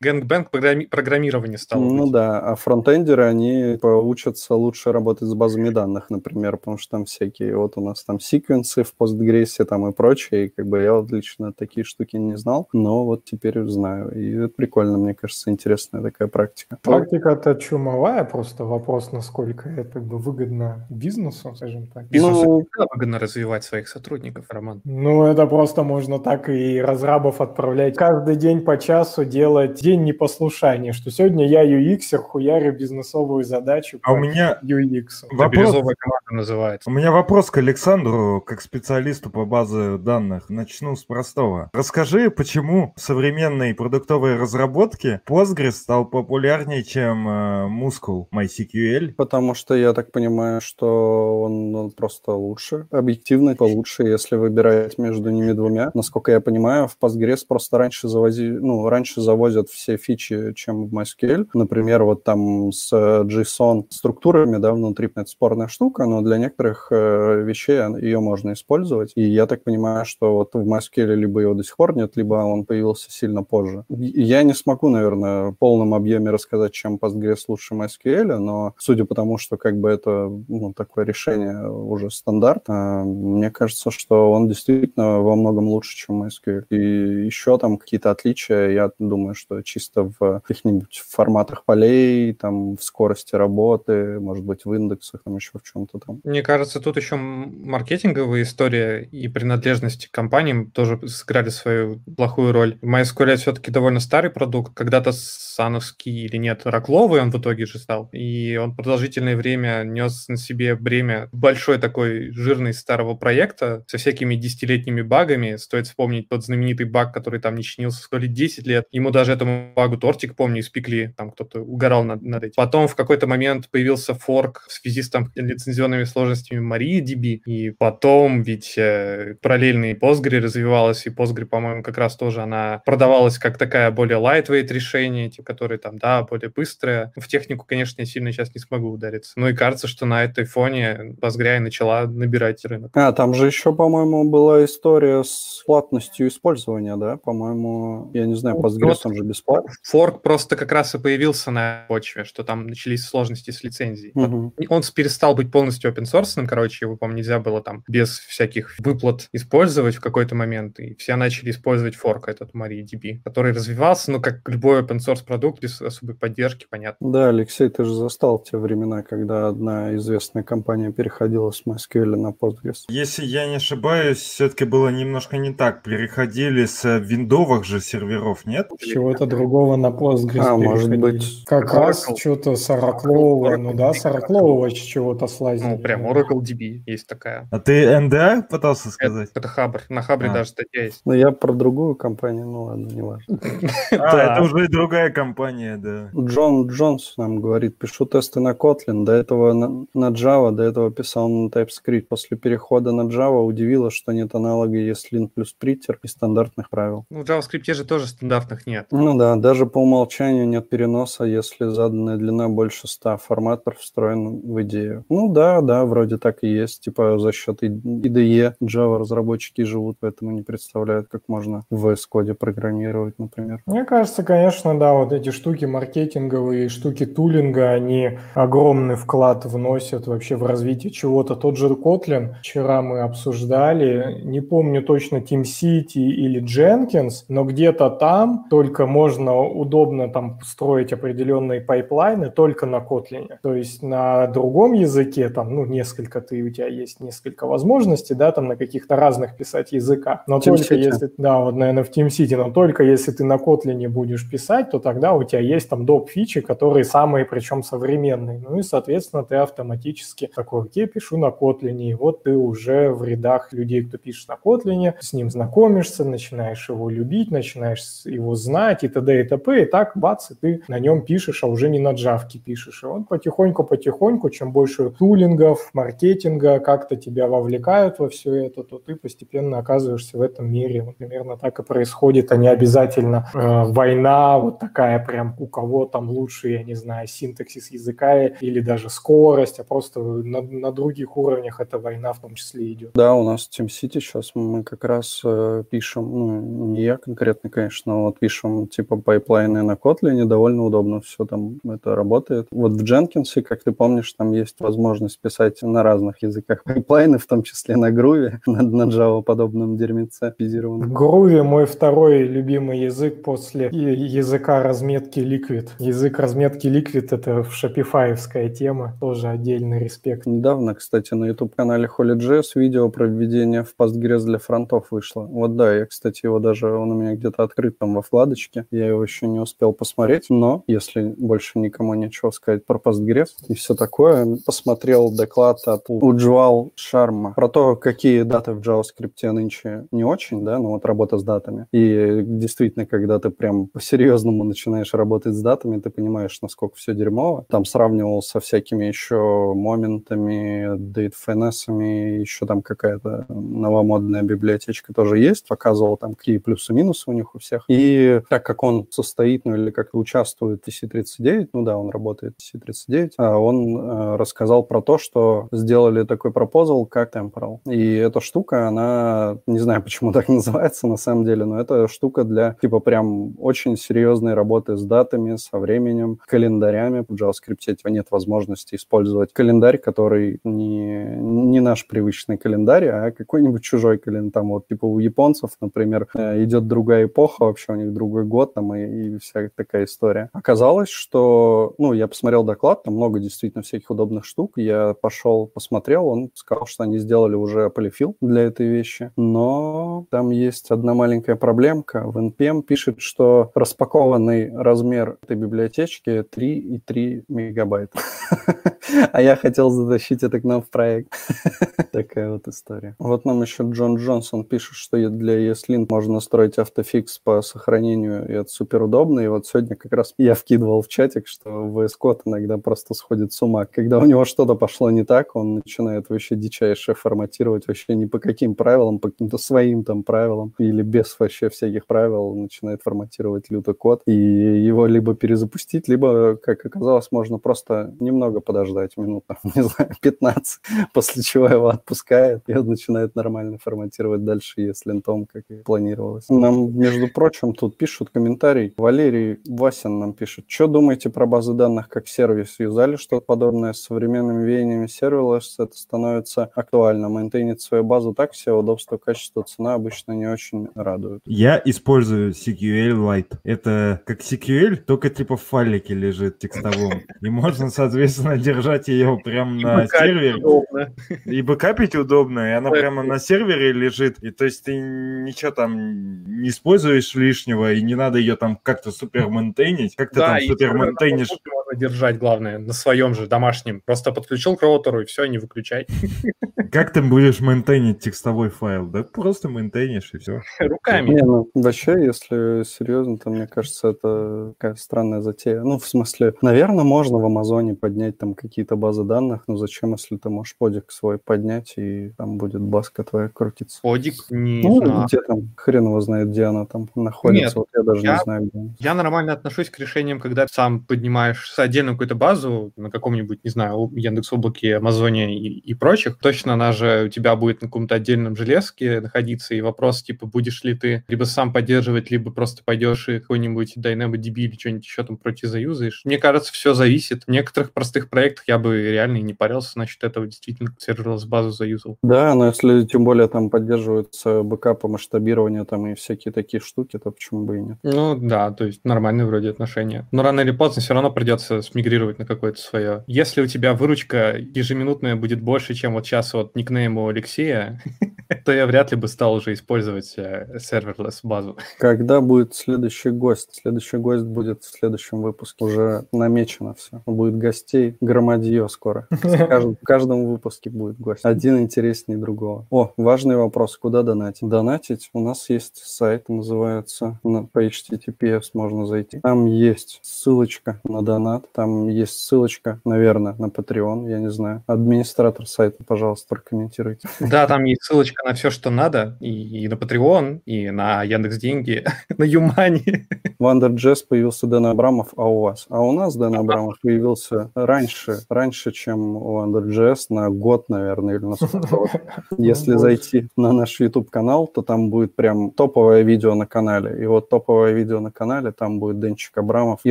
[0.00, 2.12] gangbang программирование стало Ну быть.
[2.12, 7.56] да, а фронтендеры, они учатся лучше работать с базами данных, например, потому что там всякие,
[7.56, 11.10] вот у нас там секвенсы в Postgres там и прочее, и как бы я вот
[11.10, 16.02] лично такие штуки не знал, но вот теперь знаю, и это прикольно, мне кажется, интересная
[16.02, 16.78] такая практика.
[16.82, 22.08] Практика-то чумовая, просто вопрос, насколько это как бы выгодно бизнесу, скажем так.
[22.08, 24.80] Бизнесу ну, выгодно развивать своих сотрудников, Роман.
[24.84, 30.92] Ну, это просто можно так и разрабов отправлять каждый день по часу делать день непослушания,
[30.92, 35.26] что сегодня я UX, хуярю бизнесовую задачу а у меня UX.
[35.30, 35.72] Вопрос...
[35.72, 36.90] команда называется.
[36.90, 40.48] У меня вопрос к Александру, как специалисту по базе данных.
[40.48, 41.70] Начну с простого.
[41.72, 49.14] Расскажи, почему в современной продуктовой разработке Postgres стал популярнее, чем э, Muscle MySQL?
[49.14, 55.30] Потому что я так понимаю, что он, он просто лучше, объективно получше, если выбирать между
[55.30, 55.90] ними двумя.
[55.94, 60.94] Насколько я понимаю, в Postgres просто раньше завози, ну, раньше завозят все фичи, чем в
[60.94, 61.48] MySQL.
[61.54, 67.42] Например, вот там с JSON структурами, да, внутри это спорная штука, но для некоторых э,
[67.42, 69.12] вещей ее можно использовать.
[69.14, 72.34] И я так понимаю, что вот в MySQL либо его до сих пор нет, либо
[72.34, 73.84] он появился сильно позже.
[73.88, 79.14] Я не смогу, наверное, в полном объеме рассказать, чем Postgres лучше MySQL, но судя по
[79.14, 85.20] тому, что как бы это ну, такое решение уже стандарт, мне кажется, что он действительно
[85.20, 86.64] во многом лучше, чем MySQL.
[86.70, 92.82] И еще там какие-то отличия, я думаю, что чисто в каких-нибудь форматах полей, там, в
[92.82, 96.20] скорости работы, может быть, в индексах, там еще в чем-то там.
[96.24, 102.78] Мне кажется, тут еще маркетинговая история и принадлежность к компаниям тоже сыграли свою плохую роль.
[102.82, 108.08] MySQL все-таки довольно старый продукт, когда-то сановский или нет, ракловый он в итоге же стал,
[108.12, 114.34] и он продолжительное время нес на себе бремя большой такой жирный старого проекта со всякими
[114.34, 115.56] десятилетними багами.
[115.56, 118.86] Стоит вспомнить тот знаменитый баг, который там не чинился столи 10 лет.
[118.90, 122.54] Ему даже этому багу тортик, помню, испекли, там кто-то угорал над, над этим.
[122.56, 128.42] Потом в какой-то момент появился форк в связи с там лицензионными сложностями MariaDB, и потом
[128.42, 133.90] ведь э, параллельно Postgre развивалась, и Postgre, по-моему, как раз тоже она продавалась как такая
[133.90, 137.12] более lightweight решение, типа, которые там, да, более быстрое.
[137.16, 139.32] В технику, конечно, я сильно сейчас не смогу удариться.
[139.36, 142.90] Ну и кажется, что на этой фоне Postgre начала набирать рынок.
[142.94, 147.16] А, там же еще, по-моему, была история с платностью использования, да?
[147.16, 149.72] По-моему, я не знаю, Postgres он же бесплатный.
[149.84, 154.12] Форк просто как раз и появился на почве, что там начались сложности с лицензией.
[154.14, 154.54] Угу.
[154.68, 159.28] Он перестал быть полностью open source, короче, его, по-моему, нельзя было там без всяких выплат
[159.32, 164.48] использовать в какой-то момент, и все начали использовать форк этот MariaDB, который развивался, ну, как
[164.48, 167.10] любой open source продукт без особой поддержки, понятно.
[167.12, 172.28] Да, Алексей, ты же застал те времена, когда одна известная компания переходила с MySQL на
[172.28, 172.84] Postgres.
[172.88, 175.82] Если я не ошибаюсь, все-таки было немножко не так.
[175.82, 178.70] Переходили с виндовых же серверов, нет?
[178.78, 181.44] Чего-то другого на Postgres А, может быть.
[181.46, 181.86] Как Oracle.
[181.86, 185.70] раз что-то сороклового, ну да, сороклового чего-то слазили.
[185.70, 187.48] Ну, прям Oracle DB есть такая.
[187.50, 189.30] А ты NDA пытался сказать?
[189.30, 189.82] Это, это Хабр.
[189.88, 190.34] На Хабре а.
[190.34, 191.02] даже статья есть.
[191.04, 193.38] Ну, я про другую компанию, ну ладно, не важно.
[193.90, 196.10] Да, это уже другая компания, да.
[196.16, 201.28] Джон Джонс нам говорит, пишу тесты на Kotlin, до этого на Java, до этого писал
[201.28, 202.06] на TypeScript.
[202.08, 207.04] После перехода на Java удивило, что нет аналога ESLint плюс Pritter и стандартных правил.
[207.10, 208.86] Ну, в JavaScript же тоже стандартных нет.
[208.90, 213.18] Ну да, даже по умолчанию нет переноса, если заданная длина больше 100.
[213.18, 215.04] Форматор встроен в идею.
[215.08, 216.82] Ну да, да, вроде так и есть.
[216.82, 222.34] Типа за счет IDE Java разработчики живут, поэтому не представляют, как можно в VS Code
[222.34, 223.62] программировать, например.
[223.66, 230.19] Мне кажется, конечно, да, вот эти штуки маркетинговые, штуки тулинга, они огромный вклад вносят вообще
[230.20, 231.34] вообще в развитии чего-то.
[231.34, 238.44] Тот же Kotlin, вчера мы обсуждали, не помню точно TeamCity или Jenkins, но где-то там
[238.50, 243.30] только можно удобно там строить определенные пайплайны только на Kotlin.
[243.42, 248.30] То есть на другом языке, там, ну, несколько ты, у тебя есть несколько возможностей, да,
[248.30, 250.24] там на каких-то разных писать языках.
[250.26, 250.56] Но TeamCity.
[250.56, 254.70] только если, да, вот, наверное, в TeamCity, но только если ты на Kotlin будешь писать,
[254.70, 256.10] то тогда у тебя есть там доп.
[256.10, 258.38] фичи, которые самые, причем современные.
[258.38, 259.99] Ну и, соответственно, ты автоматически
[260.34, 264.38] такой, окей, пишу на Kotlin, и вот ты уже в рядах людей, кто пишет на
[264.42, 269.20] Kotlin, с ним знакомишься, начинаешь его любить, начинаешь его знать и т.д.
[269.20, 269.62] и т.п.
[269.62, 272.82] И так, бац, и ты на нем пишешь, а уже не на джавке пишешь.
[272.82, 278.94] И вот потихоньку-потихоньку, чем больше тулингов, маркетинга как-то тебя вовлекают во все это, то ты
[278.94, 280.82] постепенно оказываешься в этом мире.
[280.82, 285.86] Вот примерно так и происходит, а не обязательно э, война вот такая прям у кого
[285.86, 291.16] там лучше, я не знаю, синтаксис языка или даже скорость, а просто на, на других
[291.16, 292.92] уровнях эта война в том числе идет.
[292.94, 297.50] Да, у нас в TeamCity сейчас мы как раз э, пишем, ну, не я конкретно,
[297.50, 302.46] конечно, но вот пишем типа пайплайны на Kotlin, довольно удобно все там это работает.
[302.50, 307.26] Вот в Jenkins, как ты помнишь, там есть возможность писать на разных языках пайплайны, в
[307.26, 313.22] том числе на Groovy, на, на Java подобном дерьмеце В Groovy мой второй любимый язык
[313.22, 315.70] после языка разметки Liquid.
[315.78, 320.26] Язык разметки Liquid— это в шопифаевская тема, тоже отдельный респект.
[320.26, 325.22] Недавно, кстати, на YouTube-канале HolyJS видео про введение в Postgres для фронтов вышло.
[325.22, 328.86] Вот да, я, кстати, его даже, он у меня где-то открыт там во вкладочке, я
[328.86, 333.74] его еще не успел посмотреть, но если больше никому нечего сказать про Postgres и все
[333.74, 340.44] такое, посмотрел доклад от Уджвал Шарма про то, какие даты в JavaScript нынче не очень,
[340.44, 341.66] да, ну вот работа с датами.
[341.72, 347.44] И действительно, когда ты прям по-серьезному начинаешь работать с датами, ты понимаешь, насколько все дерьмово.
[347.48, 355.96] Там сравнивал со всякими еще моментами, дейтфайнесами, еще там какая-то новомодная библиотечка тоже есть, показывал
[355.96, 357.64] там, какие плюсы-минусы у них у всех.
[357.68, 362.34] И так как он состоит, ну или как-то участвует в TC39, ну да, он работает
[362.38, 367.60] в TC39, а он э, рассказал про то, что сделали такой пропозал, как Temporal.
[367.66, 372.24] И эта штука, она, не знаю, почему так называется на самом деле, но это штука
[372.24, 377.04] для, типа, прям очень серьезной работы с датами, со временем, календарями.
[377.08, 383.62] В JavaScript типа нет возможности использовать календарь, который не, не наш привычный календарь, а какой-нибудь
[383.62, 384.32] чужой календарь.
[384.32, 388.54] Там вот, типа, у японцев, например, э, идет другая эпоха, вообще у них другой год
[388.54, 390.30] там и, и вся такая история.
[390.32, 394.52] Оказалось, что, ну, я посмотрел доклад, там много действительно всяких удобных штук.
[394.56, 400.30] Я пошел, посмотрел, он сказал, что они сделали уже полифил для этой вещи, но там
[400.30, 402.02] есть одна маленькая проблемка.
[402.06, 407.98] В NPM пишет, что распакованный размер этой библиотечки 3,3 мегабайта.
[409.12, 411.12] А я хотел затащить это к нам в проект.
[411.92, 412.94] Такая вот история.
[412.98, 418.32] Вот нам еще Джон Джонсон пишет, что для ESLint можно настроить автофикс по сохранению, и
[418.32, 419.20] это супер удобно.
[419.20, 423.32] И вот сегодня как раз я вкидывал в чатик, что VS Code иногда просто сходит
[423.32, 423.66] с ума.
[423.66, 428.18] Когда у него что-то пошло не так, он начинает вообще дичайше форматировать вообще не по
[428.18, 433.74] каким правилам, по каким-то своим там правилам, или без вообще всяких правил начинает форматировать лютый
[433.74, 434.02] код.
[434.06, 439.24] И его либо перезапустить, либо, как оказалось, можно просто немного подождать минут,
[439.54, 440.60] не знаю, 15,
[440.92, 446.28] после чего его отпускает, и он начинает нормально форматировать дальше, если лентом, как и планировалось.
[446.28, 448.74] Нам, между прочим, тут пишут комментарий.
[448.76, 450.44] Валерий Васин нам пишет.
[450.48, 452.56] Что думаете про базы данных как сервис?
[452.58, 455.56] Юзали что-то подобное с современными веяниями серверлесс?
[455.58, 457.08] Это становится актуально.
[457.08, 461.22] Мейнтейнить свою базу так все, удобство, качество, цена обычно не очень радуют.
[461.26, 463.38] Я использую SQLite.
[463.44, 467.02] Это как SQL, только типа в файлике лежит текстовом.
[467.20, 470.36] И можно, соответственно, держать ее прям на сервере.
[470.36, 470.94] Удобно.
[471.24, 474.18] И бэкапить удобно, и она прямо на сервере лежит.
[474.22, 478.90] И то есть ты ничего там не используешь лишнего, и не надо ее там как-то
[478.90, 479.96] супер мейнтейнить.
[479.96, 481.28] Как ты там супер мейнтейнишь?
[481.76, 483.80] держать, главное, на своем же домашнем.
[483.84, 485.86] Просто подключил к роутеру и все, не выключай.
[486.72, 488.86] Как ты будешь мейнтейнить текстовой файл?
[488.86, 490.40] Да просто мейнтейнишь и все.
[490.60, 491.10] Руками.
[491.10, 495.62] Не, ну, вообще, если серьезно, то мне кажется, это такая странная затея.
[495.62, 500.16] Ну, в смысле, наверное, можно в Амазоне поднять там какие-то базы данных, но зачем, если
[500.16, 503.80] ты можешь подик свой поднять, и там будет базка твоя крутиться?
[503.82, 504.14] Подик?
[504.30, 505.06] Не ну, знаю.
[505.06, 508.22] где там, хрен его знает, где она там находится, Нет, вот я даже я, не
[508.22, 508.70] знаю, где она.
[508.78, 513.90] Я нормально отношусь к решениям, когда сам поднимаешь отдельную какую-то базу на каком-нибудь, не знаю,
[513.94, 518.36] Яндекс Облаке, Амазоне и, и прочих, точно она же у тебя будет на каком-то отдельном
[518.36, 523.18] железке находиться, и вопрос, типа, будешь ли ты либо сам поддерживать, либо просто пойдешь и
[523.18, 526.02] какой-нибудь DynamoDB или что-нибудь еще там против заюзаешь.
[526.04, 527.24] Мне кажется, все зависит.
[527.24, 531.50] В некоторых простых проектах я бы реальный и не парился, значит, этого действительно серверлess базу
[531.50, 531.96] заюзал.
[532.02, 537.10] Да, но если тем более там поддерживаются бэкапы, масштабирование там и всякие такие штуки, то
[537.10, 537.78] почему бы и нет?
[537.82, 540.06] Ну да, то есть нормальные вроде отношения.
[540.12, 543.04] Но рано или поздно все равно придется смигрировать на какое-то свое.
[543.06, 547.10] Если у тебя выручка ежеминутная будет больше, чем вот сейчас вот никнейм у
[548.44, 551.56] То я вряд ли бы стал уже использовать э, серверлess базу.
[551.78, 553.60] Когда будет следующий гость?
[553.62, 555.64] Следующий гость будет в следующем выпуске.
[555.64, 557.02] Уже намечено все.
[557.06, 559.06] Будет гостей громадье скоро.
[559.10, 561.24] В каждом, в каждом выпуске будет гость.
[561.24, 562.66] Один интереснее другого.
[562.70, 563.76] О, важный вопрос.
[563.76, 564.48] Куда донатить?
[564.48, 569.20] Донатить у нас есть сайт, называется на, по HTTPS можно зайти.
[569.20, 571.50] Там есть ссылочка на донат.
[571.52, 574.62] Там есть ссылочка, наверное, на Patreon, я не знаю.
[574.66, 577.08] Администратор сайта, пожалуйста, прокомментируйте.
[577.20, 581.38] Да, там есть ссылочка на все, что надо, и, и на Patreon, и на Яндекс
[581.38, 581.84] Деньги,
[582.18, 583.08] на Юмани.
[583.40, 585.64] В Underjazz появился Дэн Абрамов, а у вас?
[585.70, 591.24] А у нас Дэн Абрамов появился раньше, раньше, чем у Underjazz, на год, наверное, или
[591.24, 592.02] на сколько.
[592.36, 597.02] Если зайти на наш YouTube-канал, то там будет прям топовое видео на канале.
[597.02, 599.90] И вот топовое видео на канале, там будет Денчик Абрамов и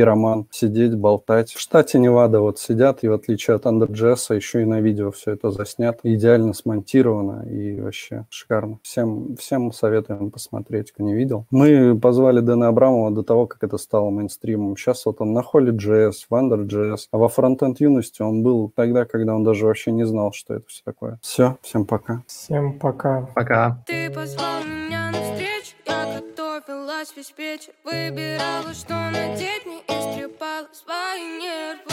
[0.00, 1.50] Роман сидеть, болтать.
[1.50, 5.32] В штате Невада вот сидят, и в отличие от Underjazz, еще и на видео все
[5.32, 5.98] это заснято.
[6.04, 8.78] Идеально смонтировано и вообще шикарно.
[8.84, 11.46] Всем, всем советуем посмотреть, кто не видел.
[11.50, 14.76] Мы позвали Дэна Абрамова до того, как это стало мейнстримом.
[14.76, 19.34] Сейчас вот он на Holy.js, в Under.js, а во фронтенд юности он был тогда, когда
[19.34, 21.18] он даже вообще не знал, что это все такое.
[21.22, 22.22] Все, всем пока.
[22.26, 23.28] Всем пока.
[23.34, 23.82] Пока.
[23.86, 31.40] Ты позвал меня на встречу, я готовилась весь вечер Выбирала, что надеть, не истрепала свои
[31.40, 31.90] нервы